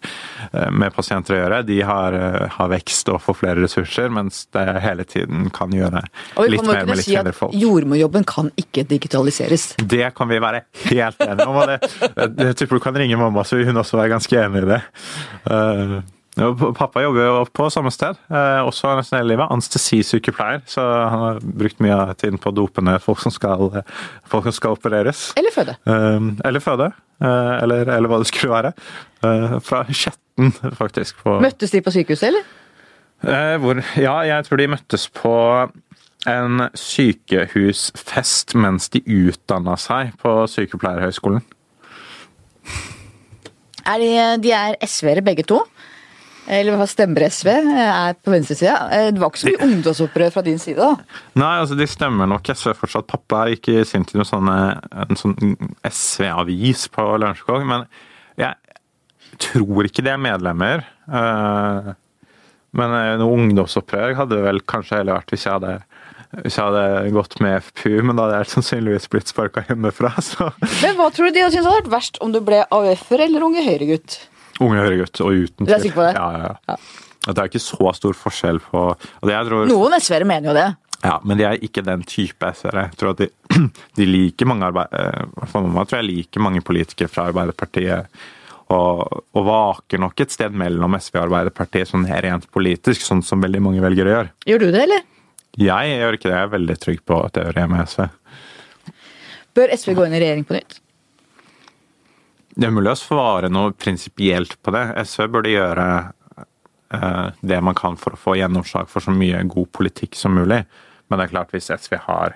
[0.52, 4.46] eh, med pasienter å gjøre, de har, eh, har vekst og får flere ressurser, mens
[4.52, 6.04] det hele tiden kan gjøre
[6.50, 7.54] litt mer med litt si færre folk.
[7.54, 9.76] jordmorjobben kan ikke digitaliseres.
[9.78, 11.56] Det kan vi være helt enige om.
[11.56, 11.80] og det,
[12.50, 14.82] Jeg tipper du kan ringe mamma, så vil hun også være ganske enig i det.
[15.50, 16.02] Eh,
[16.40, 19.52] ja, Pappa jobber jo på samme sted, eh, også nesten hele livet.
[19.52, 23.82] Anestesisykepleier, så han har brukt mye av tiden på å dope ned folk som skal,
[24.32, 25.28] folk som skal opereres.
[25.40, 25.76] Eller føde.
[25.86, 26.90] Eh, Eller føde,
[27.22, 28.74] eh, eller, eller hva det skulle være.
[29.28, 31.20] Eh, Fra Skjetten, faktisk.
[31.26, 32.48] På, Møttes de på sykehuset, eller?
[33.20, 35.36] Eh, hvor, ja, jeg tror de møttes på
[36.28, 41.44] en sykehusfest mens de utdanna seg på Sykepleierhøgskolen.
[43.90, 44.10] Er de,
[44.44, 45.62] de er SV-ere begge to.
[46.50, 47.48] Eller hva stemmer SV?
[47.54, 48.76] Er på venstresida.
[48.96, 51.20] Eh, Det var ikke så mye ungdomsopprør fra din side, da.
[51.38, 53.06] Nei, altså de stemmer nok SV fortsatt.
[53.12, 55.54] Pappa gikk i sin tid med en sånn
[55.86, 57.86] SV-avis på Lørenskog, men
[58.40, 58.56] jeg
[59.40, 60.86] tror ikke de er medlemmer.
[61.10, 61.94] Eh,
[62.72, 65.80] Men eh, noe ungdomsopprør hadde det vel kanskje heller vært hvis jeg hadde
[66.44, 70.12] hvis jeg hadde gått med FPU, men da hadde jeg sannsynligvis blitt sparka hjemmefra.
[70.22, 70.52] Så
[70.84, 73.48] Men hva tror du de hadde syntes hadde vært verst, om du ble AUF-er eller
[73.48, 74.20] Unge Høyre-gutt?
[74.60, 76.14] Unge høyregutt og uten Du er sikker på det?
[76.18, 76.76] Ja, ja, ja.
[76.76, 77.34] ja.
[77.34, 78.84] Det er ikke så stor forskjell på
[79.22, 80.70] tror, Noen SV-ere mener jo det.
[81.04, 82.90] Ja, men de er ikke den type SV-ere.
[82.90, 83.30] Jeg tror at de,
[84.00, 84.92] de liker mange arbeid...
[84.96, 88.20] eh, mamma tror jeg liker mange politikere fra Arbeiderpartiet.
[88.70, 89.00] Og,
[89.34, 93.64] og vaker nok et sted mellom SV og Arbeiderpartiet sånn rent politisk, sånn som veldig
[93.66, 94.30] mange velgere gjør.
[94.52, 95.08] Gjør du det, eller?
[95.60, 96.36] Jeg gjør ikke det.
[96.36, 98.06] Jeg er veldig trygg på at jeg gjør det med SV.
[99.58, 100.78] Bør SV gå inn i regjering på nytt?
[102.60, 104.82] Det er mulig å svare noe prinsipielt på det.
[105.08, 105.84] SV burde gjøre
[106.92, 110.66] eh, det man kan for å få gjennomslag for så mye god politikk som mulig.
[111.08, 112.36] Men det er klart, hvis SV har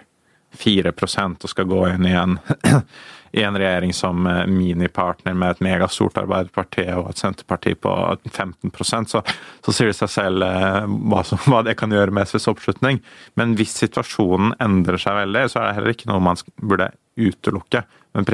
[0.56, 2.38] 4% og skal gå inn i en,
[3.36, 7.94] i en regjering som eh, minipartner med et megastort Arbeiderparti og et Senterparti på
[8.30, 8.72] 15
[9.12, 12.48] så, så sier det seg selv eh, hva, som, hva det kan gjøre med SVs
[12.54, 13.02] oppslutning.
[13.36, 17.84] Men hvis situasjonen endrer seg veldig, så er det heller ikke noe man burde utelukke.
[18.16, 18.30] Men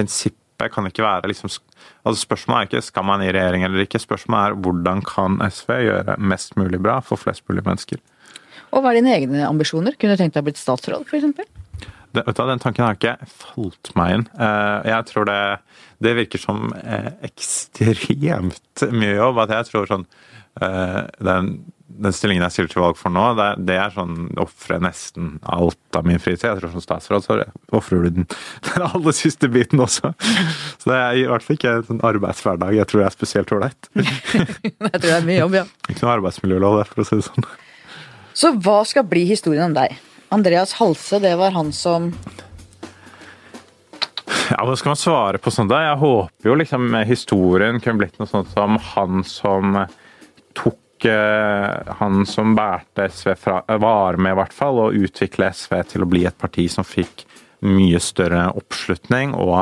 [0.60, 1.50] prinsippet kan ikke være liksom,
[2.04, 5.72] altså Spørsmålet er ikke skal man i regjering eller ikke, spørsmålet er hvordan kan SV
[5.86, 8.00] gjøre mest mulig bra for flest mulig mennesker.
[8.72, 9.96] Og hva er dine egne ambisjoner?
[9.98, 11.48] Kunne du tenkt deg å blitt statsråd, f.eks.?
[12.12, 14.28] Det, vet du, den tanken har ikke falt meg inn.
[14.34, 15.42] Eh, Jeg tror det,
[16.02, 19.42] det virker som eh, ekstremt mye jobb.
[19.46, 20.06] At jeg tror sånn
[20.62, 21.52] eh, den,
[21.90, 25.98] den stillingen jeg stiller til valg for nå, det, det er sånn ofre nesten alt
[25.98, 26.46] av min fritid.
[26.46, 27.38] Jeg tror som statsråd så
[27.76, 28.28] ofrer du den,
[28.70, 30.12] den aller siste biten også.
[30.78, 33.56] Så det er i hvert fall ikke en sånn arbeidshverdag jeg tror jeg er spesielt
[33.56, 33.90] ålreit.
[34.00, 35.66] Jeg tror det er mye jobb, ja.
[35.90, 37.48] Ikke noe arbeidsmiljølov der, for å si det sånn.
[38.40, 39.98] Så hva skal bli historien om deg?
[40.34, 42.12] Andreas Halse, det var han som
[44.50, 45.72] Ja, Hva skal man svare på sånt?
[45.74, 45.82] da?
[45.90, 49.76] Jeg håper jo liksom historien kunne blitt noe sånt som han som
[50.58, 50.78] tok
[51.08, 56.10] Han som bærte SV fra Var med, i hvert fall, og utvikle SV til å
[56.10, 57.26] bli et parti som fikk
[57.66, 59.58] mye større oppslutning og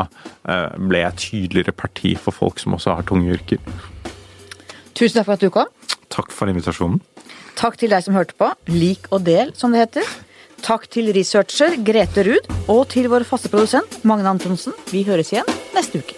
[0.50, 3.62] eh, ble et tydeligere parti for folk som også har tunge yrker.
[4.98, 5.74] Tusen takk for at du kom.
[6.14, 7.02] Takk for invitasjonen.
[7.58, 8.52] Takk til deg som hørte på.
[8.70, 10.16] Lik og del, som det heter.
[10.66, 14.78] Takk til researcher Grete Ruud, og til vår faste produsent Magne Antonsen.
[14.94, 16.18] Vi høres igjen neste uke.